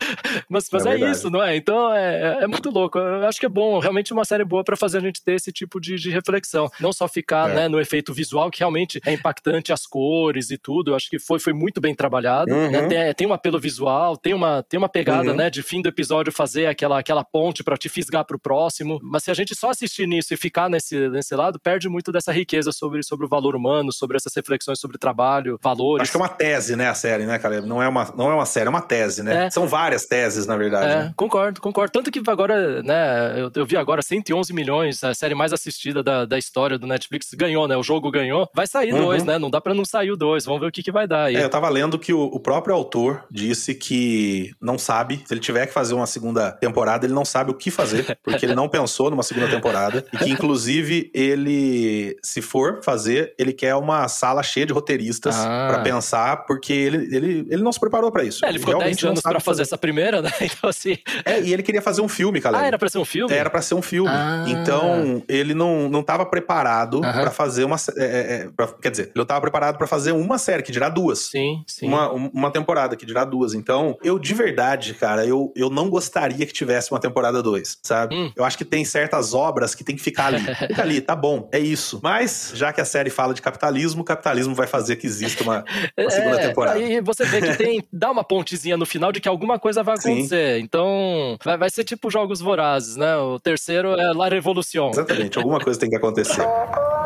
[0.50, 1.56] mas, mas é, é isso, não é?
[1.56, 2.98] Então é, é muito louco.
[2.98, 5.52] Eu acho que é bom, realmente uma série boa para fazer a gente ter esse
[5.52, 6.70] tipo de, de reflexão.
[6.80, 10.92] Não só ficar né, no efeito visual, que realmente é impactante as cores e tudo.
[10.92, 12.54] Eu acho que foi, foi muito bem trabalhado.
[12.54, 12.72] Uhum.
[12.72, 12.88] Né?
[12.88, 15.36] Tem, tem um apelo visual, tem uma, tem uma pegada, uhum.
[15.36, 19.00] né, de fim do episódio fazer aquela, aquela ponte para te fisgar pro próximo.
[19.02, 22.32] Mas se a gente só assistir nisso e ficar nesse, nesse lado, perde muito dessa
[22.32, 26.04] riqueza sobre, sobre o valor humano, sobre essas reflexões sobre trabalho, valores.
[26.04, 27.62] Acho que é uma tese, né, a série, né, cara?
[27.62, 29.46] Não é uma, não é uma série, é uma tese, né?
[29.46, 29.50] É.
[29.50, 30.92] São várias várias teses, na verdade.
[30.92, 31.14] É, né?
[31.16, 31.92] concordo, concordo.
[31.92, 36.26] Tanto que agora, né, eu, eu, vi agora 111 milhões, a série mais assistida da,
[36.26, 37.78] da história do Netflix ganhou, né?
[37.78, 38.50] O jogo ganhou.
[38.54, 39.06] Vai sair uhum.
[39.06, 39.40] dois, né?
[39.40, 40.46] Não dá pra não sair o dois.
[40.46, 41.36] Vamos ver o que, que vai dar aí.
[41.36, 45.24] É, eu tava lendo que o, o, próprio autor disse que não sabe.
[45.26, 48.46] Se ele tiver que fazer uma segunda temporada, ele não sabe o que fazer, porque
[48.46, 50.06] ele não pensou numa segunda temporada.
[50.14, 55.68] E que, inclusive, ele, se for fazer, ele quer uma sala cheia de roteiristas ah.
[55.70, 58.46] para pensar, porque ele, ele, ele não se preparou para isso.
[58.46, 60.32] É, ele ficou 10 anos pra fazer, fazer essa primeira, né?
[60.56, 60.98] Então, assim.
[61.24, 62.60] É, e ele queria fazer um filme, cara.
[62.60, 63.34] Ah, era pra ser um filme?
[63.34, 64.10] Era pra ser um filme.
[64.10, 64.46] Ah.
[64.48, 67.14] Então, ele não, não tava preparado uh -huh.
[67.14, 67.76] para fazer uma.
[67.98, 70.72] É, é, é, pra, quer dizer, ele não tava preparado para fazer uma série, que
[70.72, 71.20] dirá duas.
[71.20, 71.88] Sim, sim.
[71.88, 73.54] Uma, uma temporada, que dirá duas.
[73.54, 78.16] Então, eu de verdade, cara, eu, eu não gostaria que tivesse uma temporada dois, sabe?
[78.16, 78.32] Hum.
[78.36, 80.40] Eu acho que tem certas obras que tem que ficar ali.
[80.68, 82.00] Fica ali, tá bom, é isso.
[82.02, 85.66] Mas, já que a série fala de capitalismo, o capitalismo vai fazer que exista uma,
[85.98, 86.80] uma segunda é, temporada.
[86.80, 89.96] E você vê que tem, dá uma pontezinha no final de que alguma coisa vai
[89.96, 90.58] acontecer.
[90.58, 90.64] Sim.
[90.64, 93.16] Então, vai, vai ser tipo Jogos Vorazes, né?
[93.18, 94.90] O terceiro é La Revolution.
[94.90, 96.46] Exatamente, alguma coisa tem que acontecer.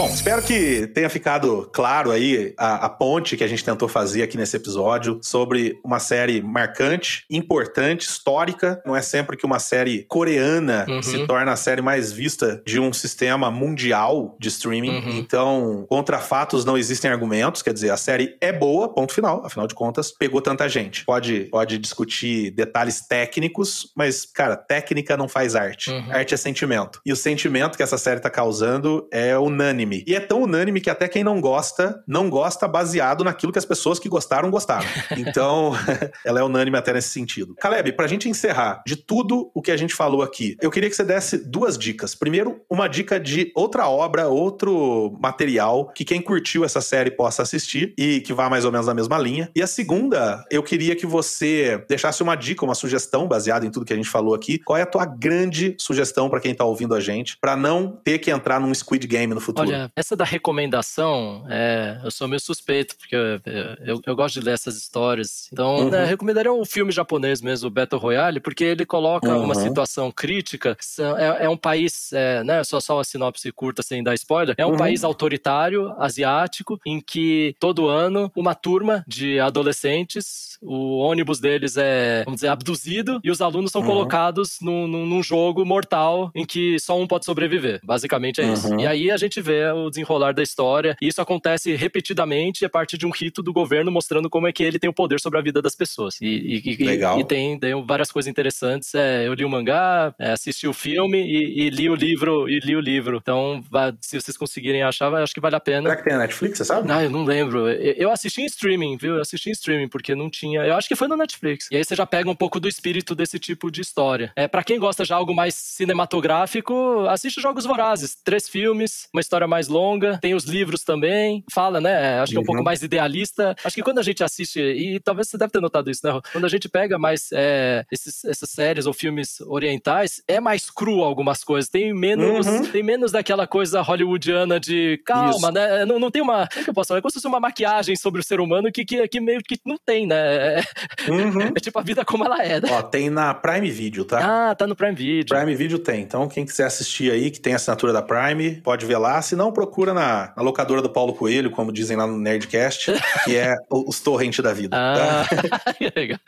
[0.00, 4.22] Bom, espero que tenha ficado claro aí a, a, ponte que a gente tentou fazer
[4.22, 8.82] aqui nesse episódio sobre uma série marcante, importante, histórica.
[8.86, 11.02] Não é sempre que uma série coreana uhum.
[11.02, 14.88] se torna a série mais vista de um sistema mundial de streaming.
[14.88, 15.18] Uhum.
[15.18, 17.60] Então, contra fatos não existem argumentos.
[17.60, 19.44] Quer dizer, a série é boa, ponto final.
[19.44, 21.04] Afinal de contas, pegou tanta gente.
[21.04, 25.90] Pode, pode discutir detalhes técnicos, mas, cara, técnica não faz arte.
[25.90, 26.10] Uhum.
[26.10, 27.02] Arte é sentimento.
[27.04, 30.04] E o sentimento que essa série tá causando é unânime unânime.
[30.06, 33.64] E é tão unânime que até quem não gosta, não gosta baseado naquilo que as
[33.64, 34.86] pessoas que gostaram, gostaram.
[35.16, 35.72] Então,
[36.24, 37.54] ela é unânime até nesse sentido.
[37.56, 40.96] Caleb, pra gente encerrar, de tudo o que a gente falou aqui, eu queria que
[40.96, 42.14] você desse duas dicas.
[42.14, 47.92] Primeiro, uma dica de outra obra, outro material que quem curtiu essa série possa assistir
[47.98, 49.50] e que vá mais ou menos na mesma linha.
[49.54, 53.84] E a segunda, eu queria que você deixasse uma dica, uma sugestão baseada em tudo
[53.84, 54.58] que a gente falou aqui.
[54.58, 58.18] Qual é a tua grande sugestão para quem tá ouvindo a gente, para não ter
[58.18, 59.69] que entrar num Squid Game no futuro?
[59.70, 63.40] Olha, essa da recomendação, é, eu sou meio suspeito, porque eu,
[63.84, 65.48] eu, eu, gosto de ler essas histórias.
[65.52, 65.90] Então, uhum.
[65.90, 69.44] né, recomendaria um filme japonês mesmo, o Battle Royale, porque ele coloca uhum.
[69.44, 70.76] uma situação crítica.
[71.18, 74.66] É, é um país, é, né, só, só uma sinopse curta sem dar spoiler, é
[74.66, 74.76] um uhum.
[74.76, 82.22] país autoritário, asiático, em que todo ano uma turma de adolescentes, o ônibus deles é,
[82.24, 83.86] vamos dizer, abduzido e os alunos são uhum.
[83.86, 87.80] colocados num, num, jogo mortal em que só um pode sobreviver.
[87.84, 88.68] Basicamente é isso.
[88.68, 88.80] Uhum.
[88.80, 90.96] E aí a gente vê o desenrolar da história.
[91.00, 94.62] E isso acontece repetidamente a partir de um rito do governo mostrando como é que
[94.62, 96.16] ele tem o poder sobre a vida das pessoas.
[96.20, 97.18] E, e, Legal.
[97.18, 98.94] e, e tem, tem, várias coisas interessantes.
[98.94, 102.48] É, eu li o mangá, é, assisti o filme e, e, li o livro.
[102.48, 103.18] E li o livro.
[103.20, 103.62] Então,
[104.00, 105.82] se vocês conseguirem achar, acho que vale a pena.
[105.82, 106.90] Será que tem na Netflix, você sabe?
[106.90, 107.68] Ah, eu não lembro.
[107.68, 109.16] Eu assisti em streaming, viu?
[109.16, 110.62] Eu assisti em streaming, porque não tinha.
[110.62, 111.68] Eu acho que foi no Netflix.
[111.70, 114.32] E aí você já pega um pouco do espírito desse tipo de história.
[114.36, 118.16] É, para quem gosta de algo mais cinematográfico, assiste Jogos Vorazes.
[118.22, 122.20] Três filmes, uma história mais longa, tem os livros também, fala, né?
[122.20, 122.64] Acho que é um pouco uhum.
[122.64, 123.54] mais idealista.
[123.62, 126.18] Acho que quando a gente assiste, e talvez você deve ter notado isso, né?
[126.32, 131.02] Quando a gente pega mais é, esses, essas séries ou filmes orientais, é mais cru
[131.02, 131.68] algumas coisas.
[131.68, 132.66] Tem menos, uhum.
[132.70, 135.52] tem menos daquela coisa hollywoodiana de calma, isso.
[135.52, 135.84] né?
[135.84, 136.46] Não, não tem uma.
[136.48, 136.98] Como é que eu posso falar?
[136.98, 139.60] É como se fosse uma maquiagem sobre o ser humano que, que, que meio que
[139.66, 140.16] não tem, né?
[140.16, 140.64] É,
[141.08, 141.52] uhum.
[141.56, 142.68] é tipo a vida como ela é, né?
[142.70, 144.50] Ó, tem na Prime Video, tá?
[144.50, 145.36] Ah, tá no Prime Video.
[145.36, 146.02] Prime Video tem.
[146.02, 149.20] Então, quem quiser assistir aí, que tem assinatura da Prime, pode ver lá.
[149.22, 152.92] Se não, procura na na, locadora do Paulo Coelho, como dizem lá no Nerdcast,
[153.24, 154.76] que é os torrentes da vida.
[154.76, 155.74] Ah, tá?
[155.96, 156.18] legal.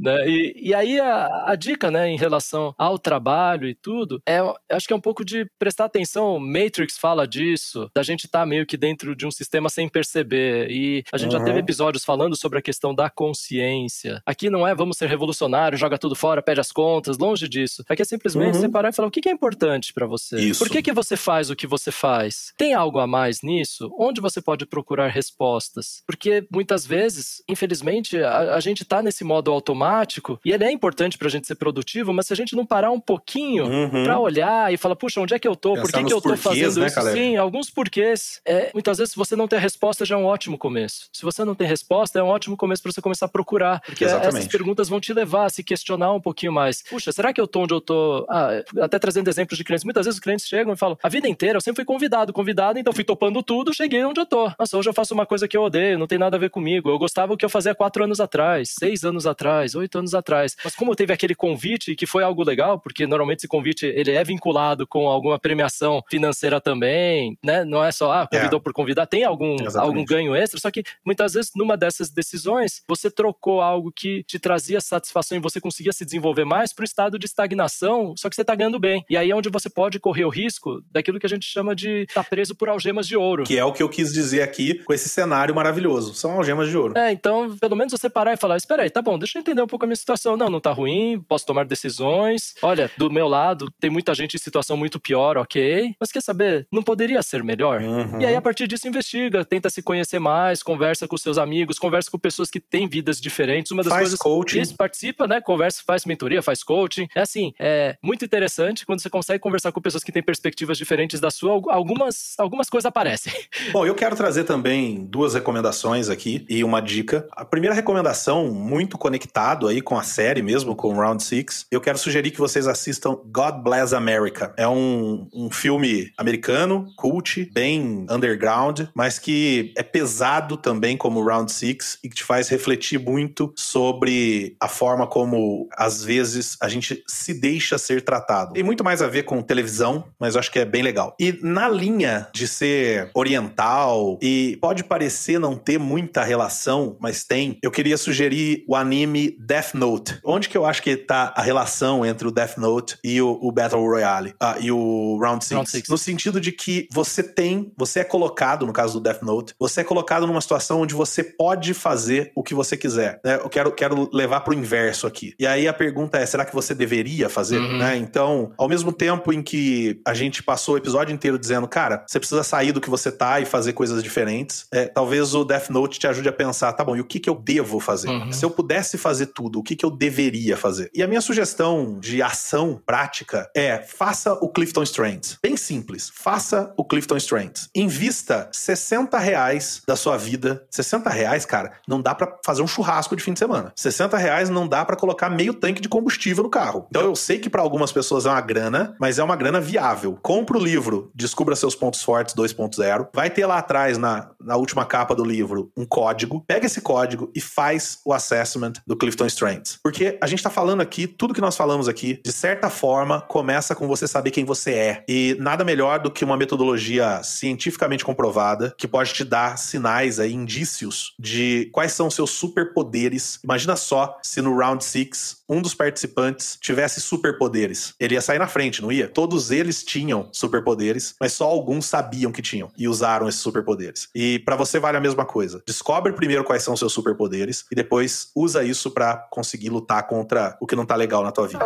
[0.00, 4.38] Né, e, e aí a, a, dica, né, em relação ao trabalho e tudo, é,
[4.70, 6.38] acho que é um pouco de prestar atenção.
[6.38, 10.70] Matrix fala disso, da gente estar tá meio que dentro de um sistema sem perceber.
[10.70, 11.38] E a gente uhum.
[11.38, 11.64] já teve uhum.
[11.64, 14.22] episódios falando sobre a questão da consciência.
[14.24, 17.84] Aqui não é vamos ser revolucionário, joga tudo fora, pede as contas, longe disso.
[17.88, 18.60] Aqui é simplesmente uhum.
[18.60, 20.36] separar e falar o que é importante para você.
[20.36, 20.58] Isso.
[20.58, 22.45] Por que, que você faz o que você faz?
[22.56, 26.02] Tem algo a mais nisso, onde você pode procurar respostas?
[26.06, 31.18] Porque muitas vezes, infelizmente, a, a gente está nesse modo automático e ele é importante
[31.18, 34.04] para a gente ser produtivo, mas se a gente não parar um pouquinho uhum.
[34.04, 35.74] para olhar e falar, puxa, onde é que eu tô?
[35.74, 36.94] Por que, que eu tô fazendo né, isso?
[36.94, 37.18] Caleb?
[37.18, 38.40] Sim, alguns porquês.
[38.44, 41.08] É, muitas vezes, se você não tem a resposta, já é um ótimo começo.
[41.12, 43.80] Se você não tem resposta, é um ótimo começo para você começar a procurar.
[43.80, 44.36] Porque Exatamente.
[44.36, 46.82] essas perguntas vão te levar a se questionar um pouquinho mais.
[46.82, 48.26] Puxa, será que eu tô onde eu tô?
[48.28, 49.84] Ah, até trazendo exemplos de clientes.
[49.84, 52.78] Muitas vezes os clientes chegam e falam, a vida inteira eu sempre fui convidado convidado,
[52.78, 54.52] então fui topando tudo, cheguei onde eu tô.
[54.58, 56.90] Nossa, hoje eu faço uma coisa que eu odeio, não tem nada a ver comigo.
[56.90, 60.54] Eu gostava do que eu fazia quatro anos atrás, seis anos atrás, oito anos atrás.
[60.62, 64.22] Mas como teve aquele convite, que foi algo legal, porque normalmente esse convite ele é
[64.22, 67.64] vinculado com alguma premiação financeira também, né?
[67.64, 68.62] Não é só, ah, convidou é.
[68.62, 73.10] por convidar, tem algum, algum ganho extra, só que muitas vezes numa dessas decisões, você
[73.10, 77.18] trocou algo que te trazia satisfação e você conseguia se desenvolver mais para o estado
[77.18, 79.02] de estagnação, só que você está ganhando bem.
[79.08, 82.02] E aí é onde você pode correr o risco daquilo que a gente chama de
[82.02, 83.44] estar tá preso por algemas de ouro.
[83.44, 86.14] Que é o que eu quis dizer aqui com esse cenário maravilhoso.
[86.14, 86.96] São algemas de ouro.
[86.96, 89.62] É, então, pelo menos você parar e falar: espera aí, tá bom, deixa eu entender
[89.62, 90.36] um pouco a minha situação.
[90.36, 92.54] Não, não tá ruim, posso tomar decisões.
[92.62, 95.94] Olha, do meu lado, tem muita gente em situação muito pior, ok.
[96.00, 96.66] Mas quer saber?
[96.72, 97.80] Não poderia ser melhor?
[97.80, 98.20] Uhum.
[98.20, 102.10] E aí, a partir disso, investiga, tenta se conhecer mais, conversa com seus amigos, conversa
[102.10, 103.72] com pessoas que têm vidas diferentes.
[103.72, 104.18] Uma das faz coisas.
[104.18, 104.60] Coaching.
[104.60, 105.40] Isso, participa, né?
[105.40, 107.06] Conversa, faz mentoria, faz coaching.
[107.14, 111.20] É assim, é muito interessante quando você consegue conversar com pessoas que têm perspectivas diferentes
[111.20, 113.32] da sua, algumas, algumas coisas aparecem.
[113.72, 117.26] Bom, eu quero trazer também duas recomendações aqui e uma dica.
[117.32, 121.98] A primeira recomendação, muito conectado aí com a série mesmo, com Round Six, eu quero
[121.98, 124.52] sugerir que vocês assistam God Bless America.
[124.56, 131.50] É um, um filme americano, cult, bem underground, mas que é pesado também como Round
[131.50, 137.02] Six e que te faz refletir muito sobre a forma como às vezes a gente
[137.06, 138.52] se deixa ser tratado.
[138.52, 141.14] Tem muito mais a ver com televisão, mas eu acho que é bem legal.
[141.18, 141.95] E na linha
[142.32, 148.64] de ser oriental e pode parecer não ter muita relação, mas tem, eu queria sugerir
[148.68, 150.18] o anime Death Note.
[150.24, 153.52] Onde que eu acho que tá a relação entre o Death Note e o, o
[153.52, 154.34] Battle Royale?
[154.40, 155.54] Ah, e o Round Six.
[155.54, 155.88] Round Six.
[155.88, 159.80] No sentido de que você tem, você é colocado, no caso do Death Note, você
[159.80, 163.20] é colocado numa situação onde você pode fazer o que você quiser.
[163.24, 163.36] Né?
[163.36, 165.34] Eu quero, quero levar pro inverso aqui.
[165.38, 167.58] E aí a pergunta é: será que você deveria fazer?
[167.58, 167.78] Uhum.
[167.78, 167.96] Né?
[167.96, 172.18] Então, ao mesmo tempo em que a gente passou o episódio inteiro dizendo, cara, você
[172.18, 175.98] precisa sair do que você tá e fazer coisas diferentes, é, talvez o Death Note
[175.98, 178.08] te ajude a pensar, tá bom, e o que, que eu devo fazer?
[178.08, 178.32] Uhum.
[178.32, 180.90] Se eu pudesse fazer tudo, o que, que eu deveria fazer?
[180.94, 185.38] E a minha sugestão de ação prática é faça o Clifton Strengths.
[185.42, 186.10] Bem simples.
[186.14, 187.68] Faça o Clifton Strengths.
[187.74, 190.64] Invista 60 reais da sua vida.
[190.70, 193.72] 60 reais, cara, não dá para fazer um churrasco de fim de semana.
[193.76, 196.86] 60 reais não dá para colocar meio tanque de combustível no carro.
[196.90, 200.18] Então eu sei que para algumas pessoas é uma grana, mas é uma grana viável.
[200.22, 203.08] Compra o livro Descubra Seus Pontos Fortes 2.0.
[203.14, 206.44] Vai ter lá atrás, na, na última capa do livro, um código.
[206.46, 209.78] Pega esse código e faz o assessment do Clifton Strengths.
[209.82, 213.74] Porque a gente tá falando aqui, tudo que nós falamos aqui, de certa forma, começa
[213.74, 215.04] com você saber quem você é.
[215.08, 220.32] E nada melhor do que uma metodologia cientificamente comprovada que pode te dar sinais aí,
[220.32, 223.38] indícios de quais são seus superpoderes.
[223.44, 227.94] Imagina só se no Round 6 um dos participantes tivesse superpoderes.
[227.98, 229.08] Ele ia sair na frente, não ia?
[229.08, 234.08] Todos eles tinham superpoderes, mas só alguns sabiam que tinham e usaram esses superpoderes.
[234.14, 235.62] E para você vale a mesma coisa.
[235.66, 240.66] Descobre primeiro quais são seus superpoderes e depois usa isso para conseguir lutar contra o
[240.66, 241.64] que não tá legal na tua vida.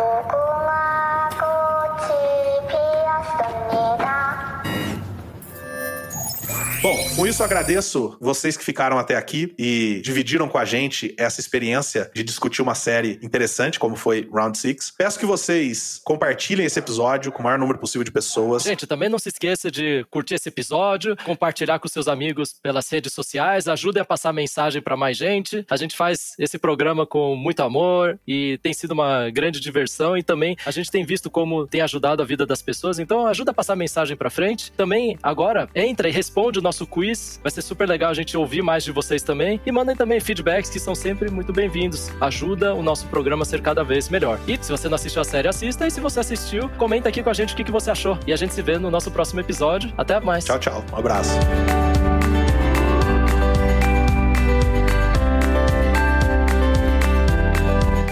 [7.15, 12.09] Com isso agradeço vocês que ficaram até aqui e dividiram com a gente essa experiência
[12.13, 14.93] de discutir uma série interessante, como foi Round Six.
[14.97, 18.63] Peço que vocês compartilhem esse episódio com o maior número possível de pessoas.
[18.63, 23.13] Gente, também não se esqueça de curtir esse episódio, compartilhar com seus amigos pelas redes
[23.13, 25.65] sociais, ajudem a passar mensagem para mais gente.
[25.69, 30.23] A gente faz esse programa com muito amor e tem sido uma grande diversão e
[30.23, 33.53] também a gente tem visto como tem ajudado a vida das pessoas, então ajuda a
[33.53, 34.71] passar mensagem para frente.
[34.71, 37.10] Também agora entra e responde o nosso quiz.
[37.41, 39.59] Vai ser super legal a gente ouvir mais de vocês também.
[39.65, 42.09] E mandem também feedbacks que são sempre muito bem-vindos.
[42.19, 44.39] Ajuda o nosso programa a ser cada vez melhor.
[44.47, 45.87] E se você não assistiu a série, assista.
[45.87, 48.17] E se você assistiu, comenta aqui com a gente o que você achou.
[48.25, 49.91] E a gente se vê no nosso próximo episódio.
[49.97, 50.45] Até mais.
[50.45, 50.85] Tchau, tchau.
[50.91, 51.31] Um abraço.